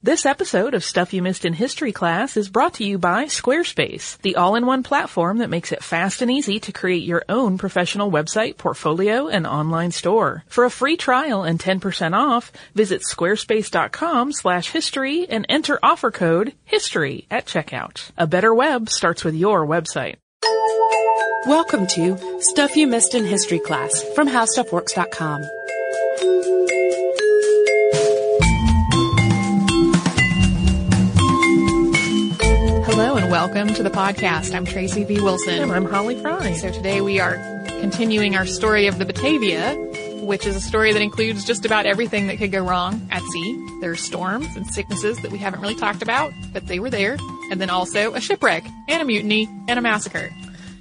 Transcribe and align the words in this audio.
This 0.00 0.26
episode 0.26 0.74
of 0.74 0.84
Stuff 0.84 1.12
You 1.12 1.22
Missed 1.22 1.44
in 1.44 1.54
History 1.54 1.90
class 1.90 2.36
is 2.36 2.48
brought 2.48 2.74
to 2.74 2.84
you 2.84 2.98
by 2.98 3.24
Squarespace, 3.24 4.16
the 4.18 4.36
all-in-one 4.36 4.84
platform 4.84 5.38
that 5.38 5.50
makes 5.50 5.72
it 5.72 5.82
fast 5.82 6.22
and 6.22 6.30
easy 6.30 6.60
to 6.60 6.72
create 6.72 7.02
your 7.02 7.24
own 7.28 7.58
professional 7.58 8.08
website, 8.08 8.58
portfolio, 8.58 9.26
and 9.26 9.44
online 9.44 9.90
store. 9.90 10.44
For 10.46 10.64
a 10.64 10.70
free 10.70 10.96
trial 10.96 11.42
and 11.42 11.58
10% 11.58 12.14
off, 12.14 12.52
visit 12.76 13.02
squarespace.com 13.02 14.30
slash 14.34 14.70
history 14.70 15.28
and 15.28 15.44
enter 15.48 15.80
offer 15.82 16.12
code 16.12 16.52
HISTORY 16.66 17.26
at 17.28 17.46
checkout. 17.46 18.12
A 18.16 18.28
better 18.28 18.54
web 18.54 18.90
starts 18.90 19.24
with 19.24 19.34
your 19.34 19.66
website. 19.66 20.14
Welcome 21.44 21.88
to 21.88 22.40
Stuff 22.40 22.76
You 22.76 22.86
Missed 22.86 23.16
in 23.16 23.24
History 23.24 23.58
class 23.58 24.00
from 24.14 24.28
HowStuffWorks.com. 24.28 25.42
welcome 33.38 33.72
to 33.72 33.84
the 33.84 33.90
podcast. 33.90 34.52
I'm 34.52 34.64
Tracy 34.64 35.04
V. 35.04 35.20
Wilson. 35.20 35.62
And 35.62 35.70
I'm 35.70 35.84
Holly 35.84 36.20
Fry. 36.20 36.54
So 36.54 36.72
today 36.72 37.00
we 37.00 37.20
are 37.20 37.36
continuing 37.78 38.34
our 38.34 38.44
story 38.44 38.88
of 38.88 38.98
the 38.98 39.04
Batavia, 39.04 39.76
which 40.24 40.44
is 40.44 40.56
a 40.56 40.60
story 40.60 40.92
that 40.92 41.00
includes 41.00 41.44
just 41.44 41.64
about 41.64 41.86
everything 41.86 42.26
that 42.26 42.38
could 42.38 42.50
go 42.50 42.64
wrong 42.64 43.06
at 43.12 43.22
sea. 43.22 43.78
There 43.80 43.92
are 43.92 43.96
storms 43.96 44.48
and 44.56 44.66
sicknesses 44.66 45.22
that 45.22 45.30
we 45.30 45.38
haven't 45.38 45.60
really 45.60 45.76
talked 45.76 46.02
about, 46.02 46.32
but 46.52 46.66
they 46.66 46.80
were 46.80 46.90
there. 46.90 47.16
And 47.52 47.60
then 47.60 47.70
also 47.70 48.12
a 48.12 48.20
shipwreck 48.20 48.64
and 48.88 49.02
a 49.02 49.04
mutiny 49.04 49.48
and 49.68 49.78
a 49.78 49.82
massacre. 49.82 50.34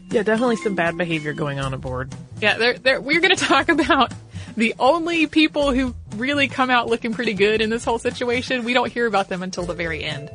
Yeah, 0.09 0.23
definitely 0.23 0.55
some 0.55 0.73
bad 0.73 0.97
behavior 0.97 1.33
going 1.33 1.59
on 1.59 1.75
aboard. 1.75 2.11
Yeah, 2.41 2.57
they're, 2.57 2.79
they're, 2.79 2.99
we're 2.99 3.21
going 3.21 3.35
to 3.35 3.45
talk 3.45 3.69
about 3.69 4.13
the 4.55 4.73
only 4.79 5.27
people 5.27 5.73
who 5.73 5.93
really 6.15 6.47
come 6.47 6.71
out 6.71 6.87
looking 6.87 7.13
pretty 7.13 7.33
good 7.35 7.61
in 7.61 7.69
this 7.69 7.85
whole 7.85 7.99
situation. 7.99 8.63
We 8.63 8.73
don't 8.73 8.91
hear 8.91 9.05
about 9.05 9.29
them 9.29 9.43
until 9.43 9.65
the 9.65 9.75
very 9.75 10.03
end. 10.03 10.31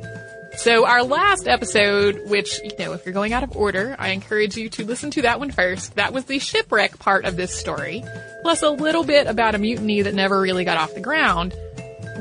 So 0.57 0.85
our 0.85 1.03
last 1.03 1.47
episode, 1.47 2.29
which, 2.29 2.59
you 2.63 2.71
know, 2.77 2.93
if 2.93 3.05
you're 3.05 3.13
going 3.13 3.33
out 3.33 3.43
of 3.43 3.55
order, 3.57 3.95
I 3.97 4.09
encourage 4.09 4.55
you 4.55 4.69
to 4.69 4.85
listen 4.85 5.11
to 5.11 5.23
that 5.23 5.39
one 5.39 5.51
first. 5.51 5.95
That 5.95 6.13
was 6.13 6.25
the 6.25 6.39
shipwreck 6.39 6.99
part 6.99 7.25
of 7.25 7.35
this 7.35 7.53
story, 7.53 8.03
plus 8.43 8.61
a 8.61 8.69
little 8.69 9.03
bit 9.03 9.27
about 9.27 9.55
a 9.55 9.57
mutiny 9.57 10.03
that 10.03 10.13
never 10.13 10.39
really 10.39 10.63
got 10.63 10.77
off 10.77 10.93
the 10.93 11.01
ground. 11.01 11.53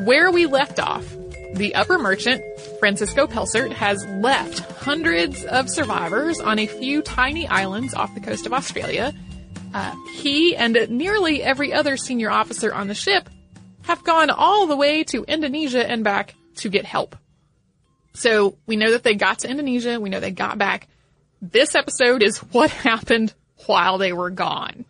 Where 0.05 0.31
we 0.31 0.47
left 0.47 0.81
off, 0.81 1.05
the 1.55 1.75
upper 1.75 1.99
merchant, 1.99 2.43
Francisco 2.79 3.27
Pelsaert, 3.27 3.73
has 3.73 4.05
left 4.07 4.61
hundreds 4.73 5.45
of 5.45 5.69
survivors 5.69 6.41
on 6.41 6.59
a 6.59 6.67
few 6.67 7.03
tiny 7.03 7.47
islands 7.47 7.93
off 7.93 8.15
the 8.15 8.21
coast 8.21 8.47
of 8.47 8.55
Australia. 8.55 9.13
Uh, 9.75 9.95
he 10.15 10.57
and 10.57 10.89
nearly 10.89 11.43
every 11.43 11.73
other 11.73 11.97
senior 11.97 12.31
officer 12.31 12.73
on 12.73 12.89
the 12.89 12.95
ship 12.95 13.29
have 13.83 14.03
gone 14.05 14.31
all 14.31 14.67
the 14.67 14.77
way 14.77 15.05
to 15.05 15.25
Indonesia 15.25 15.89
and 15.89 16.03
back 16.03 16.35
to 16.57 16.69
get 16.69 16.85
help. 16.85 17.17
So 18.15 18.57
we 18.67 18.77
know 18.77 18.93
that 18.93 19.03
they 19.03 19.15
got 19.15 19.41
to 19.41 19.51
Indonesia. 19.51 20.01
We 20.01 20.11
know 20.11 20.21
they 20.21 20.31
got 20.31 20.59
back. 20.59 20.89
This 21.41 21.75
episode 21.75 22.23
is 22.23 22.39
what 22.39 22.71
happened 22.71 23.35
while 23.67 23.99
they 23.99 24.13
were 24.13 24.31
gone. 24.31 24.85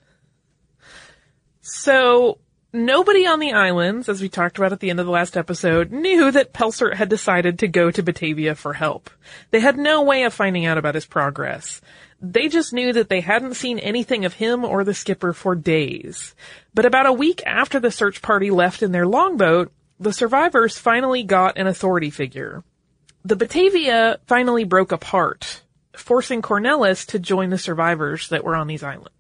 So 1.61 2.39
nobody 2.73 3.27
on 3.27 3.39
the 3.39 3.53
islands, 3.53 4.09
as 4.09 4.21
we 4.21 4.29
talked 4.29 4.59
about 4.59 4.73
at 4.73 4.81
the 4.81 4.91
end 4.91 5.01
of 5.01 5.07
the 5.07 5.13
last 5.13 5.37
episode, 5.37 5.93
knew 5.93 6.31
that 6.31 6.53
Pelsaert 6.53 6.95
had 6.95 7.09
decided 7.09 7.59
to 7.59 7.69
go 7.69 7.91
to 7.91 8.03
Batavia 8.03 8.55
for 8.55 8.73
help. 8.73 9.11
They 9.51 9.61
had 9.61 9.79
no 9.79 10.03
way 10.03 10.25
of 10.25 10.35
finding 10.35 10.67
out 10.67 10.79
about 10.79 10.95
his 10.95 11.07
progress. 11.07 11.81
They 12.21 12.49
just 12.49 12.73
knew 12.73 12.93
that 12.93 13.09
they 13.09 13.21
hadn't 13.21 13.55
seen 13.55 13.79
anything 13.79 14.25
of 14.25 14.35
him 14.35 14.65
or 14.65 14.85
the 14.85 14.95
skipper 14.95 15.33
for 15.33 15.55
days. 15.55 16.35
But 16.75 16.87
about 16.87 17.07
a 17.07 17.13
week 17.13 17.43
after 17.47 17.81
the 17.81 17.91
search 17.91 18.23
party 18.23 18.51
left 18.51 18.83
in 18.83 18.93
their 18.93 19.07
longboat, 19.07 19.73
the 19.99 20.13
survivors 20.13 20.79
finally 20.79 21.23
got 21.23 21.59
an 21.59 21.67
authority 21.67 22.11
figure. 22.11 22.63
The 23.25 23.37
Batavia 23.37 24.19
finally 24.27 24.65
broke 24.65 24.91
apart, 24.91 25.63
forcing 25.95 26.43
Cornelis 26.43 27.07
to 27.09 27.19
join 27.21 27.51
the 27.51 27.59
survivors 27.59 28.29
that 28.31 28.45
were 28.45 28.57
on 28.57 28.67
these 28.67 28.83
islands. 28.83 29.11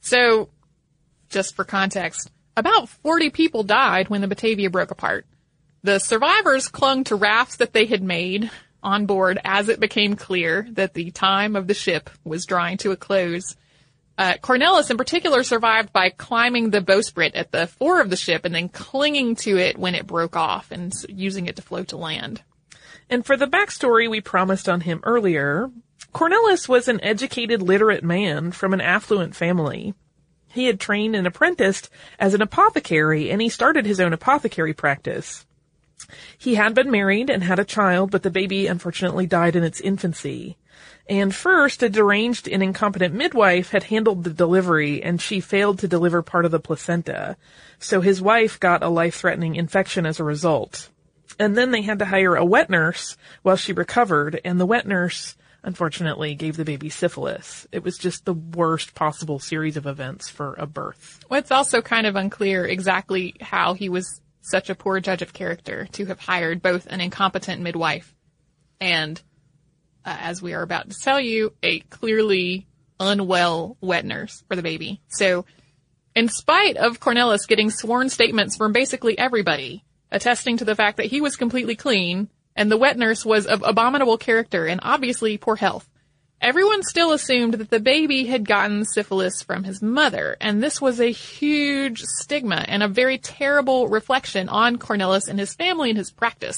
So, 0.00 0.48
just 1.28 1.54
for 1.54 1.64
context, 1.64 2.30
about 2.56 2.88
40 2.88 3.30
people 3.30 3.62
died 3.62 4.08
when 4.08 4.22
the 4.22 4.28
Batavia 4.28 4.70
broke 4.70 4.90
apart. 4.90 5.26
The 5.82 5.98
survivors 5.98 6.68
clung 6.68 7.04
to 7.04 7.16
rafts 7.16 7.56
that 7.56 7.72
they 7.72 7.86
had 7.86 8.02
made 8.02 8.50
on 8.82 9.06
board 9.06 9.38
as 9.44 9.68
it 9.68 9.80
became 9.80 10.16
clear 10.16 10.66
that 10.72 10.94
the 10.94 11.10
time 11.10 11.56
of 11.56 11.66
the 11.66 11.74
ship 11.74 12.10
was 12.24 12.46
drawing 12.46 12.78
to 12.78 12.90
a 12.90 12.96
close. 12.96 13.56
Uh, 14.16 14.34
Cornelis 14.42 14.90
in 14.90 14.96
particular 14.96 15.42
survived 15.42 15.92
by 15.92 16.10
climbing 16.10 16.70
the 16.70 16.80
bowsprit 16.80 17.32
at 17.34 17.52
the 17.52 17.66
fore 17.66 18.00
of 18.00 18.10
the 18.10 18.16
ship 18.16 18.44
and 18.44 18.54
then 18.54 18.68
clinging 18.68 19.36
to 19.36 19.58
it 19.58 19.78
when 19.78 19.94
it 19.94 20.06
broke 20.06 20.36
off 20.36 20.70
and 20.70 20.94
using 21.08 21.46
it 21.46 21.56
to 21.56 21.62
float 21.62 21.88
to 21.88 21.96
land. 21.96 22.42
And 23.10 23.26
for 23.26 23.36
the 23.36 23.48
backstory 23.48 24.08
we 24.08 24.20
promised 24.20 24.68
on 24.68 24.82
him 24.82 25.00
earlier, 25.02 25.70
Cornelis 26.14 26.68
was 26.68 26.86
an 26.86 27.02
educated, 27.02 27.60
literate 27.60 28.04
man 28.04 28.52
from 28.52 28.72
an 28.72 28.80
affluent 28.80 29.34
family. 29.34 29.94
He 30.48 30.66
had 30.66 30.78
trained 30.78 31.16
and 31.16 31.26
apprenticed 31.26 31.90
as 32.20 32.34
an 32.34 32.40
apothecary, 32.40 33.30
and 33.30 33.42
he 33.42 33.48
started 33.48 33.84
his 33.84 33.98
own 34.00 34.12
apothecary 34.12 34.74
practice. 34.74 35.44
He 36.38 36.54
had 36.54 36.74
been 36.74 36.90
married 36.90 37.30
and 37.30 37.42
had 37.42 37.58
a 37.58 37.64
child, 37.64 38.10
but 38.12 38.22
the 38.22 38.30
baby 38.30 38.68
unfortunately 38.68 39.26
died 39.26 39.56
in 39.56 39.64
its 39.64 39.80
infancy. 39.80 40.56
And 41.08 41.34
first, 41.34 41.82
a 41.82 41.88
deranged 41.88 42.48
and 42.48 42.62
incompetent 42.62 43.14
midwife 43.14 43.70
had 43.70 43.84
handled 43.84 44.22
the 44.22 44.30
delivery, 44.30 45.02
and 45.02 45.20
she 45.20 45.40
failed 45.40 45.80
to 45.80 45.88
deliver 45.88 46.22
part 46.22 46.44
of 46.44 46.52
the 46.52 46.60
placenta. 46.60 47.36
So 47.80 48.00
his 48.00 48.22
wife 48.22 48.58
got 48.60 48.84
a 48.84 48.88
life-threatening 48.88 49.56
infection 49.56 50.06
as 50.06 50.20
a 50.20 50.24
result. 50.24 50.88
And 51.40 51.56
then 51.56 51.70
they 51.70 51.80
had 51.80 52.00
to 52.00 52.04
hire 52.04 52.36
a 52.36 52.44
wet 52.44 52.68
nurse 52.68 53.16
while 53.40 53.56
she 53.56 53.72
recovered, 53.72 54.38
and 54.44 54.60
the 54.60 54.66
wet 54.66 54.86
nurse, 54.86 55.38
unfortunately, 55.62 56.34
gave 56.34 56.58
the 56.58 56.66
baby 56.66 56.90
syphilis. 56.90 57.66
It 57.72 57.82
was 57.82 57.96
just 57.96 58.26
the 58.26 58.34
worst 58.34 58.94
possible 58.94 59.38
series 59.38 59.78
of 59.78 59.86
events 59.86 60.28
for 60.28 60.54
a 60.58 60.66
birth. 60.66 61.18
Well, 61.30 61.40
it's 61.40 61.50
also 61.50 61.80
kind 61.80 62.06
of 62.06 62.14
unclear 62.14 62.66
exactly 62.66 63.36
how 63.40 63.72
he 63.72 63.88
was 63.88 64.20
such 64.42 64.68
a 64.68 64.74
poor 64.74 65.00
judge 65.00 65.22
of 65.22 65.32
character 65.32 65.88
to 65.92 66.04
have 66.06 66.20
hired 66.20 66.60
both 66.60 66.86
an 66.86 67.00
incompetent 67.00 67.62
midwife 67.62 68.14
and, 68.78 69.20
uh, 70.04 70.16
as 70.20 70.42
we 70.42 70.52
are 70.52 70.62
about 70.62 70.90
to 70.90 70.96
tell 71.00 71.20
you, 71.20 71.54
a 71.62 71.80
clearly 71.80 72.66
unwell 72.98 73.78
wet 73.80 74.04
nurse 74.04 74.44
for 74.46 74.56
the 74.56 74.62
baby. 74.62 75.00
So, 75.08 75.46
in 76.14 76.28
spite 76.28 76.76
of 76.76 77.00
Cornelis 77.00 77.48
getting 77.48 77.70
sworn 77.70 78.10
statements 78.10 78.58
from 78.58 78.72
basically 78.74 79.16
everybody, 79.16 79.84
attesting 80.12 80.56
to 80.56 80.64
the 80.64 80.74
fact 80.74 80.96
that 80.96 81.06
he 81.06 81.20
was 81.20 81.36
completely 81.36 81.76
clean 81.76 82.28
and 82.56 82.70
the 82.70 82.76
wet 82.76 82.98
nurse 82.98 83.24
was 83.24 83.46
of 83.46 83.62
abominable 83.64 84.18
character 84.18 84.66
and 84.66 84.80
obviously 84.82 85.38
poor 85.38 85.56
health. 85.56 85.88
Everyone 86.40 86.82
still 86.82 87.12
assumed 87.12 87.54
that 87.54 87.68
the 87.68 87.80
baby 87.80 88.24
had 88.24 88.48
gotten 88.48 88.86
syphilis 88.86 89.42
from 89.42 89.64
his 89.64 89.82
mother, 89.82 90.38
and 90.40 90.62
this 90.62 90.80
was 90.80 90.98
a 90.98 91.12
huge 91.12 92.00
stigma 92.00 92.64
and 92.66 92.82
a 92.82 92.88
very 92.88 93.18
terrible 93.18 93.88
reflection 93.88 94.48
on 94.48 94.78
Cornelis 94.78 95.28
and 95.28 95.38
his 95.38 95.52
family 95.52 95.90
and 95.90 95.98
his 95.98 96.10
practice. 96.10 96.56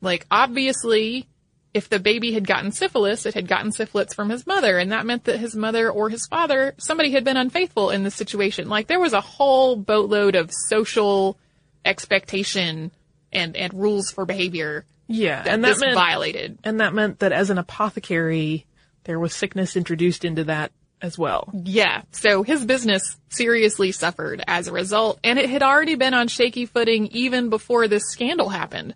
Like, 0.00 0.26
obviously, 0.30 1.26
if 1.74 1.88
the 1.88 1.98
baby 1.98 2.32
had 2.32 2.46
gotten 2.46 2.70
syphilis, 2.70 3.26
it 3.26 3.34
had 3.34 3.48
gotten 3.48 3.72
syphilis 3.72 4.14
from 4.14 4.30
his 4.30 4.46
mother, 4.46 4.78
and 4.78 4.92
that 4.92 5.06
meant 5.06 5.24
that 5.24 5.40
his 5.40 5.56
mother 5.56 5.90
or 5.90 6.08
his 6.08 6.28
father, 6.28 6.74
somebody 6.78 7.10
had 7.10 7.24
been 7.24 7.36
unfaithful 7.36 7.90
in 7.90 8.04
this 8.04 8.14
situation. 8.14 8.68
Like, 8.68 8.86
there 8.86 9.00
was 9.00 9.12
a 9.12 9.20
whole 9.20 9.74
boatload 9.74 10.36
of 10.36 10.52
social 10.68 11.36
expectation 11.84 12.90
and, 13.32 13.56
and 13.56 13.74
rules 13.74 14.10
for 14.10 14.24
behavior. 14.24 14.84
Yeah, 15.06 15.42
that 15.42 15.54
and 15.54 15.64
that 15.64 15.78
meant, 15.80 15.94
violated. 15.94 16.58
And 16.62 16.80
that 16.80 16.94
meant 16.94 17.18
that 17.18 17.32
as 17.32 17.50
an 17.50 17.58
apothecary, 17.58 18.66
there 19.04 19.18
was 19.18 19.34
sickness 19.34 19.76
introduced 19.76 20.24
into 20.24 20.44
that 20.44 20.72
as 21.02 21.18
well. 21.18 21.50
Yeah. 21.52 22.02
So 22.12 22.42
his 22.42 22.64
business 22.64 23.16
seriously 23.28 23.92
suffered 23.92 24.42
as 24.46 24.68
a 24.68 24.72
result, 24.72 25.18
and 25.24 25.38
it 25.38 25.50
had 25.50 25.62
already 25.62 25.94
been 25.94 26.14
on 26.14 26.28
shaky 26.28 26.66
footing 26.66 27.06
even 27.08 27.50
before 27.50 27.88
this 27.88 28.04
scandal 28.10 28.48
happened. 28.48 28.94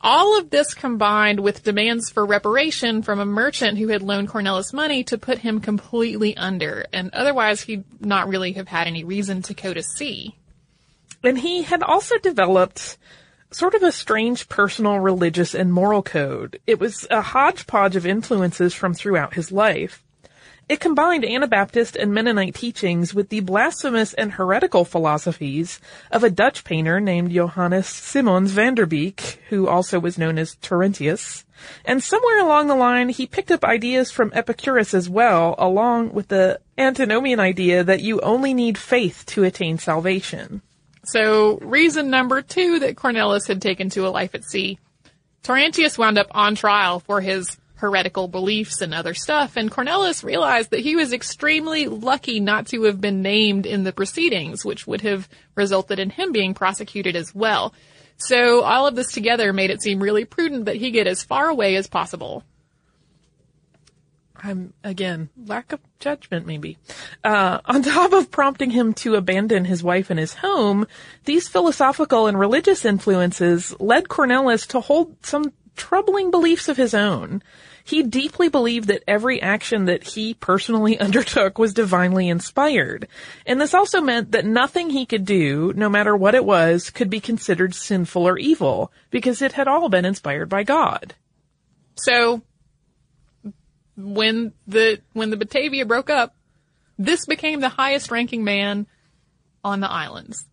All 0.00 0.38
of 0.38 0.50
this 0.50 0.74
combined 0.74 1.40
with 1.40 1.64
demands 1.64 2.08
for 2.08 2.24
reparation 2.24 3.02
from 3.02 3.18
a 3.18 3.26
merchant 3.26 3.78
who 3.78 3.88
had 3.88 4.02
loaned 4.02 4.28
Cornelis 4.28 4.72
money 4.72 5.02
to 5.04 5.18
put 5.18 5.38
him 5.38 5.60
completely 5.60 6.36
under, 6.36 6.86
and 6.92 7.10
otherwise 7.12 7.62
he'd 7.62 7.84
not 8.00 8.28
really 8.28 8.52
have 8.52 8.68
had 8.68 8.86
any 8.86 9.02
reason 9.02 9.42
to 9.42 9.54
go 9.54 9.74
to 9.74 9.82
sea. 9.82 10.36
And 11.22 11.38
he 11.38 11.62
had 11.62 11.82
also 11.82 12.18
developed 12.18 12.96
sort 13.50 13.74
of 13.74 13.82
a 13.82 13.92
strange 13.92 14.48
personal, 14.48 15.00
religious, 15.00 15.54
and 15.54 15.72
moral 15.72 16.02
code. 16.02 16.60
It 16.66 16.78
was 16.78 17.06
a 17.10 17.22
hodgepodge 17.22 17.96
of 17.96 18.06
influences 18.06 18.74
from 18.74 18.94
throughout 18.94 19.34
his 19.34 19.50
life. 19.50 20.04
It 20.68 20.80
combined 20.80 21.24
Anabaptist 21.24 21.96
and 21.96 22.12
Mennonite 22.12 22.54
teachings 22.54 23.14
with 23.14 23.30
the 23.30 23.40
blasphemous 23.40 24.12
and 24.12 24.32
heretical 24.32 24.84
philosophies 24.84 25.80
of 26.10 26.22
a 26.22 26.30
Dutch 26.30 26.62
painter 26.62 27.00
named 27.00 27.32
Johannes 27.32 27.86
Simons 27.86 28.52
van 28.52 28.74
der 28.74 28.84
Beek, 28.84 29.40
who 29.48 29.66
also 29.66 29.98
was 29.98 30.18
known 30.18 30.36
as 30.36 30.56
Torrentius. 30.56 31.44
And 31.86 32.02
somewhere 32.02 32.38
along 32.40 32.66
the 32.66 32.74
line, 32.74 33.08
he 33.08 33.26
picked 33.26 33.50
up 33.50 33.64
ideas 33.64 34.10
from 34.10 34.30
Epicurus 34.34 34.92
as 34.92 35.08
well, 35.08 35.54
along 35.56 36.12
with 36.12 36.28
the 36.28 36.60
antinomian 36.76 37.40
idea 37.40 37.82
that 37.82 38.02
you 38.02 38.20
only 38.20 38.52
need 38.52 38.76
faith 38.76 39.24
to 39.28 39.44
attain 39.44 39.78
salvation. 39.78 40.60
So 41.10 41.56
reason 41.62 42.10
number 42.10 42.42
two 42.42 42.80
that 42.80 42.96
Cornelis 42.96 43.48
had 43.48 43.62
taken 43.62 43.88
to 43.90 44.06
a 44.06 44.10
life 44.10 44.34
at 44.34 44.44
sea. 44.44 44.78
Torrentius 45.42 45.96
wound 45.96 46.18
up 46.18 46.26
on 46.32 46.54
trial 46.54 47.00
for 47.00 47.22
his 47.22 47.56
heretical 47.76 48.28
beliefs 48.28 48.82
and 48.82 48.92
other 48.92 49.14
stuff, 49.14 49.56
and 49.56 49.70
Cornelis 49.70 50.22
realized 50.22 50.70
that 50.70 50.80
he 50.80 50.96
was 50.96 51.14
extremely 51.14 51.86
lucky 51.86 52.40
not 52.40 52.66
to 52.66 52.82
have 52.82 53.00
been 53.00 53.22
named 53.22 53.64
in 53.64 53.84
the 53.84 53.92
proceedings, 53.92 54.66
which 54.66 54.86
would 54.86 55.00
have 55.00 55.26
resulted 55.54 55.98
in 55.98 56.10
him 56.10 56.30
being 56.30 56.52
prosecuted 56.52 57.16
as 57.16 57.34
well. 57.34 57.72
So 58.18 58.60
all 58.60 58.86
of 58.86 58.94
this 58.94 59.10
together 59.10 59.54
made 59.54 59.70
it 59.70 59.80
seem 59.80 60.02
really 60.02 60.26
prudent 60.26 60.66
that 60.66 60.76
he 60.76 60.90
get 60.90 61.06
as 61.06 61.22
far 61.22 61.48
away 61.48 61.76
as 61.76 61.86
possible. 61.86 62.44
I'm 64.42 64.72
again 64.84 65.28
lack 65.46 65.72
of 65.72 65.80
judgment, 65.98 66.46
maybe. 66.46 66.78
Uh, 67.24 67.60
on 67.64 67.82
top 67.82 68.12
of 68.12 68.30
prompting 68.30 68.70
him 68.70 68.94
to 68.94 69.16
abandon 69.16 69.64
his 69.64 69.82
wife 69.82 70.10
and 70.10 70.18
his 70.18 70.34
home, 70.34 70.86
these 71.24 71.48
philosophical 71.48 72.26
and 72.26 72.38
religious 72.38 72.84
influences 72.84 73.74
led 73.80 74.08
Cornelis 74.08 74.66
to 74.68 74.80
hold 74.80 75.16
some 75.24 75.52
troubling 75.76 76.30
beliefs 76.30 76.68
of 76.68 76.76
his 76.76 76.94
own. 76.94 77.42
He 77.84 78.02
deeply 78.02 78.50
believed 78.50 78.88
that 78.88 79.02
every 79.08 79.40
action 79.40 79.86
that 79.86 80.04
he 80.04 80.34
personally 80.34 81.00
undertook 81.00 81.58
was 81.58 81.72
divinely 81.72 82.28
inspired. 82.28 83.08
And 83.46 83.58
this 83.58 83.72
also 83.72 84.02
meant 84.02 84.32
that 84.32 84.44
nothing 84.44 84.90
he 84.90 85.06
could 85.06 85.24
do, 85.24 85.72
no 85.74 85.88
matter 85.88 86.14
what 86.14 86.34
it 86.34 86.44
was, 86.44 86.90
could 86.90 87.08
be 87.08 87.20
considered 87.20 87.74
sinful 87.74 88.28
or 88.28 88.36
evil, 88.36 88.92
because 89.10 89.40
it 89.40 89.52
had 89.52 89.68
all 89.68 89.88
been 89.88 90.04
inspired 90.04 90.50
by 90.50 90.64
God. 90.64 91.14
So 91.94 92.42
when 93.98 94.52
the 94.66 95.00
when 95.12 95.30
the 95.30 95.36
Batavia 95.36 95.84
broke 95.84 96.08
up, 96.08 96.34
this 96.98 97.26
became 97.26 97.60
the 97.60 97.68
highest 97.68 98.10
ranking 98.10 98.44
man 98.44 98.86
on 99.64 99.80
the 99.80 99.90
islands. 99.90 100.46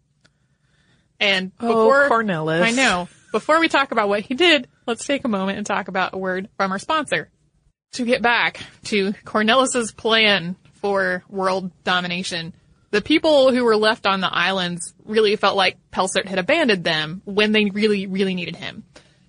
And 1.20 1.52
Oh, 1.60 2.08
Cornelis. 2.10 2.62
I 2.62 2.72
know. 2.72 3.08
Before 3.32 3.60
we 3.60 3.68
talk 3.68 3.92
about 3.92 4.10
what 4.10 4.22
he 4.22 4.34
did, 4.34 4.68
let's 4.88 5.06
take 5.06 5.26
a 5.26 5.30
moment 5.30 5.58
and 5.58 5.68
talk 5.68 5.88
about 5.88 6.14
a 6.14 6.18
word 6.18 6.50
from 6.58 6.72
our 6.72 6.80
sponsor. 6.80 7.30
To 7.94 8.06
get 8.06 8.22
back 8.22 8.60
to 8.86 9.14
Cornelis's 9.24 9.92
plan 9.92 10.56
for 10.74 11.24
world 11.30 11.72
domination, 11.84 12.54
the 12.92 13.02
people 13.02 13.52
who 13.54 13.64
were 13.64 13.76
left 13.76 14.06
on 14.06 14.22
the 14.22 14.34
islands 14.34 14.94
really 15.04 15.36
felt 15.36 15.56
like 15.58 15.78
Pelsaert 15.92 16.26
had 16.26 16.40
abandoned 16.40 16.84
them 16.84 17.22
when 17.26 17.52
they 17.52 17.66
really, 17.66 18.08
really 18.08 18.36
needed 18.36 18.56
him. 18.56 18.85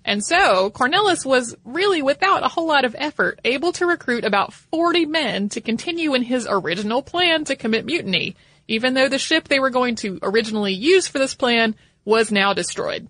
And 0.07 0.23
so 0.23 0.69
Cornelis 0.69 1.25
was 1.25 1.53
really 1.65 2.01
without 2.01 2.41
a 2.41 2.47
whole 2.47 2.65
lot 2.65 2.85
of 2.85 2.95
effort 2.97 3.41
able 3.43 3.73
to 3.73 3.85
recruit 3.85 4.23
about 4.23 4.53
40 4.53 5.05
men 5.05 5.49
to 5.49 5.59
continue 5.59 6.13
in 6.13 6.23
his 6.23 6.47
original 6.49 7.01
plan 7.01 7.43
to 7.43 7.57
commit 7.57 7.85
mutiny, 7.85 8.37
even 8.69 8.93
though 8.93 9.09
the 9.09 9.19
ship 9.19 9.49
they 9.49 9.59
were 9.59 9.69
going 9.69 9.95
to 9.97 10.17
originally 10.23 10.73
use 10.73 11.09
for 11.09 11.19
this 11.19 11.35
plan 11.35 11.75
was 12.05 12.31
now 12.31 12.53
destroyed. 12.53 13.09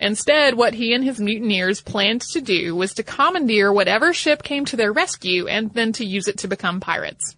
Instead, 0.00 0.54
what 0.54 0.72
he 0.72 0.94
and 0.94 1.04
his 1.04 1.20
mutineers 1.20 1.82
planned 1.82 2.22
to 2.22 2.40
do 2.40 2.74
was 2.74 2.94
to 2.94 3.02
commandeer 3.02 3.70
whatever 3.70 4.14
ship 4.14 4.42
came 4.42 4.64
to 4.64 4.76
their 4.76 4.92
rescue 4.92 5.46
and 5.48 5.74
then 5.74 5.92
to 5.92 6.04
use 6.04 6.28
it 6.28 6.38
to 6.38 6.48
become 6.48 6.80
pirates. 6.80 7.36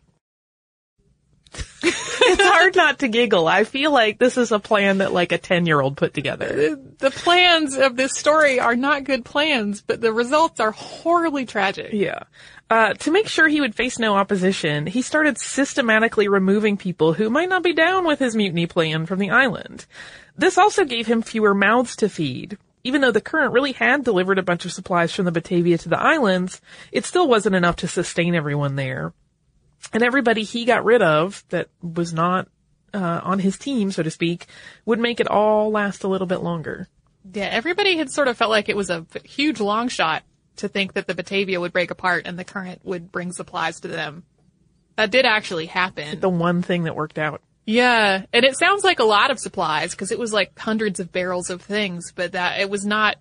It's 1.82 2.42
hard 2.42 2.76
not 2.76 2.98
to 3.00 3.08
giggle. 3.08 3.48
I 3.48 3.64
feel 3.64 3.90
like 3.92 4.18
this 4.18 4.36
is 4.36 4.52
a 4.52 4.58
plan 4.60 4.98
that 4.98 5.12
like 5.12 5.32
a 5.32 5.38
10 5.38 5.66
year 5.66 5.80
old 5.80 5.96
put 5.96 6.14
together. 6.14 6.76
The 6.98 7.10
plans 7.10 7.76
of 7.76 7.96
this 7.96 8.16
story 8.16 8.60
are 8.60 8.76
not 8.76 9.04
good 9.04 9.24
plans, 9.24 9.80
but 9.80 10.00
the 10.00 10.12
results 10.12 10.60
are 10.60 10.70
horribly 10.70 11.46
tragic. 11.46 11.92
Yeah. 11.92 12.24
Uh, 12.68 12.94
to 12.94 13.10
make 13.10 13.26
sure 13.26 13.48
he 13.48 13.60
would 13.60 13.74
face 13.74 13.98
no 13.98 14.14
opposition, 14.14 14.86
he 14.86 15.02
started 15.02 15.38
systematically 15.38 16.28
removing 16.28 16.76
people 16.76 17.14
who 17.14 17.30
might 17.30 17.48
not 17.48 17.64
be 17.64 17.72
down 17.72 18.06
with 18.06 18.20
his 18.20 18.36
mutiny 18.36 18.66
plan 18.66 19.06
from 19.06 19.18
the 19.18 19.30
island. 19.30 19.86
This 20.36 20.56
also 20.56 20.84
gave 20.84 21.06
him 21.06 21.22
fewer 21.22 21.54
mouths 21.54 21.96
to 21.96 22.08
feed. 22.08 22.58
Even 22.84 23.00
though 23.00 23.10
the 23.10 23.20
current 23.20 23.52
really 23.52 23.72
had 23.72 24.04
delivered 24.04 24.38
a 24.38 24.42
bunch 24.42 24.64
of 24.64 24.72
supplies 24.72 25.12
from 25.12 25.24
the 25.24 25.32
Batavia 25.32 25.78
to 25.78 25.88
the 25.88 26.00
islands, 26.00 26.60
it 26.92 27.04
still 27.04 27.28
wasn't 27.28 27.56
enough 27.56 27.76
to 27.76 27.88
sustain 27.88 28.34
everyone 28.34 28.76
there. 28.76 29.12
And 29.92 30.02
everybody 30.02 30.44
he 30.44 30.64
got 30.64 30.84
rid 30.84 31.02
of 31.02 31.44
that 31.48 31.68
was 31.82 32.12
not 32.12 32.48
uh, 32.94 33.20
on 33.22 33.38
his 33.38 33.58
team, 33.58 33.90
so 33.90 34.02
to 34.02 34.10
speak, 34.10 34.46
would 34.84 34.98
make 34.98 35.20
it 35.20 35.28
all 35.28 35.70
last 35.70 36.04
a 36.04 36.08
little 36.08 36.26
bit 36.26 36.42
longer. 36.42 36.88
Yeah, 37.32 37.44
everybody 37.44 37.96
had 37.96 38.10
sort 38.10 38.28
of 38.28 38.36
felt 38.36 38.50
like 38.50 38.68
it 38.68 38.76
was 38.76 38.90
a 38.90 39.06
huge 39.24 39.60
long 39.60 39.88
shot 39.88 40.22
to 40.56 40.68
think 40.68 40.94
that 40.94 41.06
the 41.06 41.14
Batavia 41.14 41.60
would 41.60 41.72
break 41.72 41.90
apart 41.90 42.26
and 42.26 42.38
the 42.38 42.44
current 42.44 42.80
would 42.84 43.12
bring 43.12 43.32
supplies 43.32 43.80
to 43.80 43.88
them. 43.88 44.24
That 44.96 45.10
did 45.10 45.24
actually 45.24 45.66
happen. 45.66 46.20
The 46.20 46.28
one 46.28 46.62
thing 46.62 46.84
that 46.84 46.96
worked 46.96 47.18
out. 47.18 47.42
Yeah, 47.66 48.24
and 48.32 48.44
it 48.44 48.58
sounds 48.58 48.84
like 48.84 48.98
a 48.98 49.04
lot 49.04 49.30
of 49.30 49.38
supplies 49.38 49.92
because 49.92 50.10
it 50.10 50.18
was 50.18 50.32
like 50.32 50.58
hundreds 50.58 50.98
of 50.98 51.12
barrels 51.12 51.50
of 51.50 51.62
things, 51.62 52.12
but 52.12 52.32
that 52.32 52.60
it 52.60 52.70
was 52.70 52.84
not. 52.84 53.16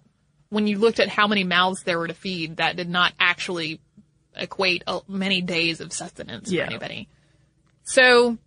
When 0.50 0.66
you 0.66 0.80
looked 0.80 1.00
at 1.00 1.10
how 1.10 1.28
many 1.28 1.44
mouths 1.44 1.84
there 1.84 2.00
were 2.00 2.08
to 2.08 2.14
feed, 2.16 2.58
that 2.58 2.76
did 2.76 2.90
not 2.90 3.14
actually 3.20 3.80
equate 4.36 4.84
many 5.08 5.42
days 5.42 5.82
of 5.82 5.92
sustenance 5.94 6.52
Yeah. 6.52 6.66
for 6.66 6.70
anybody. 6.72 7.08
So, 7.84 8.38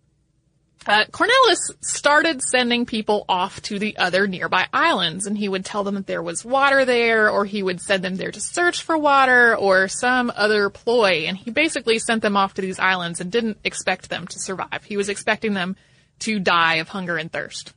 uh, 0.85 1.05
Cornelis 1.11 1.59
started 1.81 2.41
sending 2.41 2.85
people 2.85 3.25
off 3.29 3.61
to 3.63 3.79
the 3.79 3.95
other 3.97 4.27
nearby 4.27 4.67
islands, 4.73 5.25
and 5.25 5.37
he 5.37 5.47
would 5.47 5.63
tell 5.63 5.83
them 5.83 5.95
that 5.95 6.07
there 6.07 6.21
was 6.21 6.43
water 6.43 6.83
there, 6.85 7.29
or 7.29 7.45
he 7.45 7.63
would 7.63 7.79
send 7.81 8.03
them 8.03 8.17
there 8.17 8.31
to 8.31 8.41
search 8.41 8.81
for 8.81 8.97
water, 8.97 9.55
or 9.55 9.87
some 9.87 10.31
other 10.35 10.69
ploy. 10.69 11.25
And 11.27 11.37
he 11.37 11.51
basically 11.51 11.99
sent 11.99 12.21
them 12.21 12.35
off 12.35 12.53
to 12.55 12.61
these 12.61 12.79
islands 12.79 13.21
and 13.21 13.31
didn't 13.31 13.59
expect 13.63 14.09
them 14.09 14.27
to 14.27 14.39
survive. 14.39 14.83
He 14.83 14.97
was 14.97 15.09
expecting 15.09 15.53
them 15.53 15.75
to 16.19 16.39
die 16.39 16.75
of 16.75 16.89
hunger 16.89 17.17
and 17.17 17.31
thirst. 17.31 17.73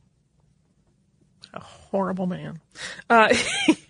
Horrible 1.91 2.27
man. 2.27 2.59
Uh, 3.09 3.33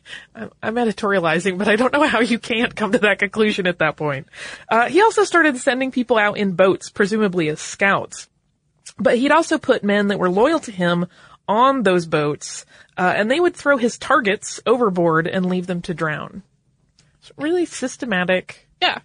I'm- 0.36 0.76
editorializing, 0.76 1.58
but 1.58 1.68
I 1.68 1.76
don't 1.76 1.94
know 1.94 2.08
how 2.08 2.20
you 2.22 2.40
can't 2.40 2.76
come 2.76 2.92
to 2.92 3.00
that 3.00 3.20
conclusion 3.20 3.68
at 3.68 3.80
that 3.80 3.96
point. 3.96 4.28
Uh, 4.70 4.88
he 4.88 5.02
also 5.02 5.24
started 5.24 5.58
sending 5.58 5.92
people 5.92 6.18
out 6.18 6.38
in 6.38 6.54
boats, 6.54 6.90
presumably 6.90 7.50
as 7.50 7.60
scouts. 7.60 8.28
But 8.98 9.18
he'd 9.18 9.32
also 9.32 9.58
put 9.58 9.84
men 9.84 10.08
that 10.08 10.20
were 10.20 10.30
loyal 10.30 10.60
to 10.62 10.72
him 10.72 11.08
on 11.48 11.84
those 11.84 12.06
boats, 12.06 12.66
uh, 12.98 13.14
and 13.16 13.30
they 13.30 13.40
would 13.40 13.56
throw 13.56 13.78
his 13.78 13.98
targets 13.98 14.60
overboard 14.66 15.28
and 15.28 15.46
leave 15.46 15.68
them 15.68 15.82
to 15.84 15.94
drown. 15.94 16.44
It's 17.20 17.32
really 17.38 17.66
systematic. 17.66 18.68
Yeah. 18.82 19.00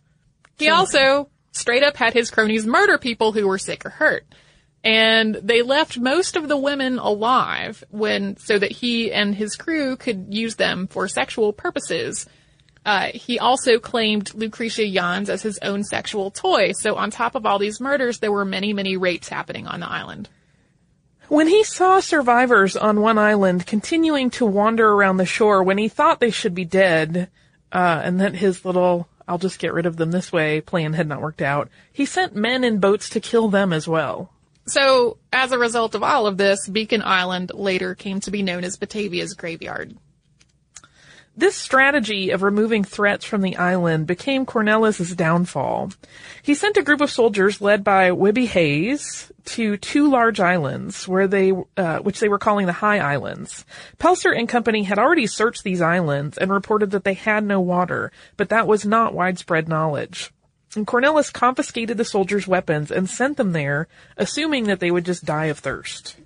He 0.59 0.69
also 0.69 1.29
straight 1.53 1.83
up 1.83 1.97
had 1.97 2.15
his 2.15 2.31
cronies 2.31 2.67
murder 2.67 2.99
people 2.99 3.33
who 3.33 3.47
were 3.47 3.59
sick 3.59 3.85
or 3.85 3.91
hurt. 3.91 4.25
And 4.85 5.35
they 5.37 5.63
left 5.63 5.99
most 5.99 6.37
of 6.37 6.49
the 6.49 6.57
women 6.57 6.99
alive 6.99 7.85
when, 7.91 8.37
so 8.37 8.59
that 8.59 8.73
he 8.73 9.13
and 9.13 9.35
his 9.35 9.55
crew 9.55 9.97
could 9.97 10.35
use 10.35 10.57
them 10.57 10.89
for 10.89 11.07
sexual 11.07 11.53
purposes. 11.53 12.27
Uh, 12.85 13.09
he 13.15 13.39
also 13.39 13.79
claimed 13.79 14.35
Lucretia 14.35 14.89
Jans 14.91 15.31
as 15.31 15.43
his 15.43 15.59
own 15.63 15.85
sexual 15.85 16.33
toy. 16.33 16.73
So 16.73 16.97
on 16.97 17.11
top 17.11 17.37
of 17.37 17.47
all 17.47 17.61
these 17.61 17.81
murders, 17.81 18.19
there 18.19 18.33
were 18.33 18.45
many, 18.45 18.73
many 18.73 18.97
rapes 18.97 19.29
happening 19.29 19.69
on 19.69 19.81
the 19.81 19.89
island. 19.89 20.29
When 21.29 21.47
he 21.47 21.63
saw 21.63 22.01
survivors 22.01 22.77
on 22.77 23.01
one 23.01 23.19
island 23.19 23.67
continuing 23.67 24.31
to 24.31 24.45
wander 24.45 24.91
around 24.91 25.17
the 25.17 25.25
shore 25.25 25.63
when 25.63 25.79
he 25.79 25.89
thought 25.89 26.19
they 26.19 26.33
should 26.33 26.55
be 26.55 26.65
dead, 26.65 27.31
uh, 27.71 28.01
and 28.05 28.21
that 28.21 28.35
his 28.35 28.65
little, 28.65 29.09
I'll 29.27 29.39
just 29.39 29.61
get 29.61 29.73
rid 29.73 29.87
of 29.87 29.97
them 29.97 30.11
this 30.11 30.33
way 30.33 30.61
plan 30.61 30.93
had 30.93 31.09
not 31.09 31.23
worked 31.23 31.41
out, 31.41 31.71
he 31.93 32.05
sent 32.05 32.35
men 32.35 32.65
in 32.65 32.81
boats 32.81 33.09
to 33.11 33.21
kill 33.21 33.49
them 33.49 33.73
as 33.73 33.87
well. 33.87 34.33
So 34.67 35.19
as 35.33 35.53
a 35.53 35.59
result 35.59 35.95
of 35.95 36.03
all 36.03 36.27
of 36.27 36.37
this, 36.37 36.69
Beacon 36.69 37.03
Island 37.03 37.53
later 37.55 37.95
came 37.95 38.21
to 38.21 38.31
be 38.31 38.43
known 38.43 38.65
as 38.65 38.77
Batavia's 38.77 39.35
graveyard. 39.35 39.97
This 41.35 41.57
strategy 41.57 42.29
of 42.29 42.43
removing 42.43 42.85
threats 42.85 43.25
from 43.25 43.41
the 43.41 43.57
island 43.57 44.07
became 44.07 44.45
Cornelis's 44.45 45.17
downfall. 45.17 45.91
He 46.43 46.53
sent 46.53 46.77
a 46.77 46.83
group 46.83 47.01
of 47.01 47.11
soldiers 47.11 47.63
led 47.63 47.83
by 47.83 48.11
Wiebbe 48.11 48.47
Hayes 48.49 49.33
to 49.47 49.79
two 49.79 50.11
large 50.11 50.41
islands 50.41 51.09
where 51.09 51.27
they, 51.27 51.53
uh, 51.79 52.01
which 52.01 52.21
they 52.21 52.29
were 52.29 52.39
calling 52.39 52.67
the 52.67 52.73
High 52.73 52.99
Islands. 52.99 53.65
Pelsaert 53.99 54.39
and 54.39 54.47
company 54.47 54.83
had 54.83 54.99
already 54.99 55.27
searched 55.27 55.65
these 55.65 55.81
islands 55.81 56.37
and 56.37 56.53
reported 56.53 56.91
that 56.91 57.05
they 57.05 57.15
had 57.15 57.45
no 57.45 57.61
water, 57.63 58.13
but 58.37 58.51
that 58.51 58.67
was 58.67 58.85
not 58.85 59.15
widespread 59.15 59.69
knowledge. 59.69 60.31
And 60.75 60.87
Cornelis 60.87 61.33
confiscated 61.33 61.99
the 61.99 62.05
soldiers' 62.05 62.49
weapons 62.49 62.91
and 62.91 63.09
sent 63.09 63.37
them 63.37 63.53
there, 63.53 63.89
assuming 64.17 64.65
that 64.65 64.81
they 64.81 64.91
would 64.91 65.05
just 65.05 65.25
die 65.25 65.47
of 65.47 65.59
thirst. 65.59 66.17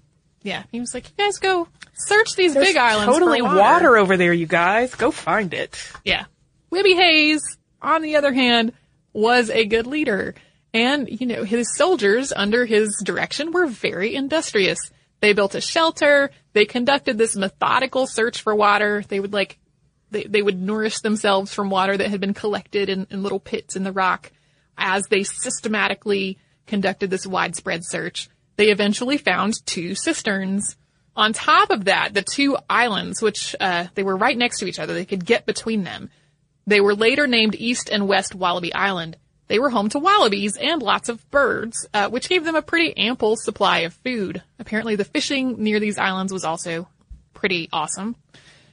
Yeah, 0.42 0.62
he 0.70 0.78
was 0.78 0.94
like, 0.94 1.08
"You 1.08 1.24
guys 1.24 1.38
go 1.38 1.66
search 1.96 2.36
these 2.36 2.54
big 2.54 2.76
islands 2.76 3.12
Totally 3.12 3.40
for 3.40 3.56
water 3.56 3.96
over 3.96 4.16
there, 4.16 4.32
you 4.32 4.46
guys. 4.46 4.94
Go 4.94 5.10
find 5.10 5.52
it. 5.52 5.90
Yeah. 6.04 6.26
Wiebbe 6.70 6.94
Hayes, 6.94 7.42
on 7.82 8.02
the 8.02 8.16
other 8.16 8.32
hand, 8.32 8.72
was 9.12 9.50
a 9.50 9.64
good 9.64 9.86
leader. 9.86 10.34
And, 10.74 11.08
you 11.08 11.26
know, 11.26 11.42
his 11.42 11.74
soldiers 11.74 12.32
under 12.34 12.66
his 12.66 13.00
direction 13.02 13.50
were 13.52 13.66
very 13.66 14.14
industrious. 14.14 14.78
They 15.20 15.32
built 15.32 15.54
a 15.54 15.60
shelter. 15.60 16.30
They 16.52 16.66
conducted 16.66 17.16
this 17.16 17.34
methodical 17.34 18.06
search 18.06 18.42
for 18.42 18.54
water. 18.54 19.02
They 19.08 19.18
would 19.18 19.32
like, 19.32 19.58
they, 20.10 20.24
they 20.24 20.42
would 20.42 20.60
nourish 20.60 21.00
themselves 21.00 21.54
from 21.54 21.70
water 21.70 21.96
that 21.96 22.10
had 22.10 22.20
been 22.20 22.34
collected 22.34 22.88
in, 22.90 23.06
in 23.10 23.22
little 23.22 23.40
pits 23.40 23.74
in 23.74 23.84
the 23.84 23.92
rock 23.92 24.30
as 24.76 25.04
they 25.08 25.22
systematically 25.22 26.38
conducted 26.66 27.10
this 27.10 27.26
widespread 27.26 27.84
search. 27.84 28.28
They 28.56 28.70
eventually 28.70 29.18
found 29.18 29.54
two 29.66 29.94
cisterns 29.94 30.76
on 31.16 31.32
top 31.32 31.70
of 31.70 31.86
that, 31.86 32.12
the 32.12 32.22
two 32.22 32.56
islands, 32.68 33.22
which 33.22 33.56
uh, 33.58 33.86
they 33.94 34.02
were 34.02 34.16
right 34.16 34.36
next 34.36 34.58
to 34.58 34.66
each 34.66 34.78
other, 34.78 34.92
they 34.92 35.06
could 35.06 35.24
get 35.24 35.46
between 35.46 35.82
them. 35.82 36.10
They 36.66 36.80
were 36.80 36.94
later 36.94 37.26
named 37.26 37.54
East 37.58 37.88
and 37.90 38.06
West 38.06 38.34
Wallaby 38.34 38.74
Island. 38.74 39.16
They 39.48 39.58
were 39.58 39.70
home 39.70 39.88
to 39.90 39.98
wallabies 39.98 40.56
and 40.56 40.82
lots 40.82 41.08
of 41.08 41.28
birds, 41.30 41.86
uh, 41.94 42.10
which 42.10 42.28
gave 42.28 42.44
them 42.44 42.56
a 42.56 42.62
pretty 42.62 42.96
ample 42.96 43.36
supply 43.36 43.80
of 43.80 43.94
food. 43.94 44.42
Apparently, 44.58 44.96
the 44.96 45.04
fishing 45.04 45.62
near 45.62 45.80
these 45.80 45.98
islands 45.98 46.32
was 46.32 46.44
also 46.44 46.88
pretty 47.32 47.68
awesome. 47.72 48.16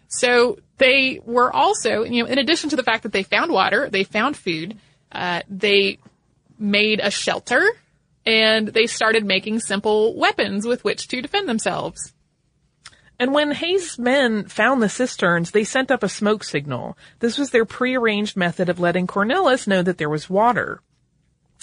So 0.08 0.58
they 0.80 1.22
were 1.24 1.56
also, 1.56 2.04
you 2.04 2.24
know, 2.24 2.30
in 2.30 2.40
addition 2.40 2.72
to 2.72 2.76
the 2.76 2.84
fact 2.84 3.04
that 3.04 3.12
they 3.12 3.24
found 3.24 3.52
water, 3.52 3.90
they 3.90 4.04
found 4.04 4.36
food, 4.36 4.78
uh, 5.14 5.42
they 5.50 6.00
made 6.58 7.00
a 7.00 7.12
shelter, 7.12 7.66
and 8.26 8.68
they 8.70 8.88
started 8.88 9.26
making 9.26 9.60
simple 9.60 10.16
weapons 10.16 10.66
with 10.66 10.84
which 10.84 11.08
to 11.10 11.22
defend 11.22 11.48
themselves. 11.48 12.14
And 13.20 13.34
when 13.34 13.52
Hayes' 13.52 14.00
men 14.00 14.48
found 14.48 14.82
the 14.82 14.90
cisterns, 14.90 15.52
they 15.52 15.64
sent 15.64 15.92
up 15.92 16.04
a 16.04 16.10
smoke 16.10 16.44
signal. 16.44 16.98
This 17.20 17.38
was 17.38 17.52
their 17.52 17.66
prearranged 17.66 18.36
method 18.36 18.70
of 18.70 18.80
letting 18.80 19.08
Cornelis 19.08 19.68
know 19.68 19.82
that 19.84 19.98
there 19.98 20.10
was 20.10 20.30
water. 20.30 20.82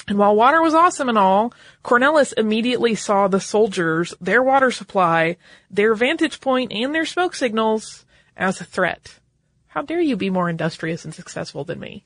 And 0.09 0.17
while 0.17 0.35
water 0.35 0.63
was 0.63 0.75
awesome 0.75 1.09
and 1.09 1.19
all, 1.19 1.53
Cornelis 1.85 2.33
immediately 2.33 2.95
saw 2.95 3.29
the 3.29 3.41
soldiers, 3.41 4.15
their 4.21 4.43
water 4.43 4.71
supply, 4.71 5.37
their 5.71 5.95
vantage 5.95 6.41
point, 6.41 6.73
and 6.73 6.95
their 6.95 7.05
smoke 7.05 7.35
signals 7.35 8.07
as 8.37 8.61
a 8.61 8.65
threat. 8.65 9.19
How 9.69 9.83
dare 9.83 10.01
you 10.01 10.17
be 10.17 10.31
more 10.31 10.49
industrious 10.49 11.05
and 11.05 11.15
successful 11.15 11.65
than 11.65 11.79
me? 11.79 12.05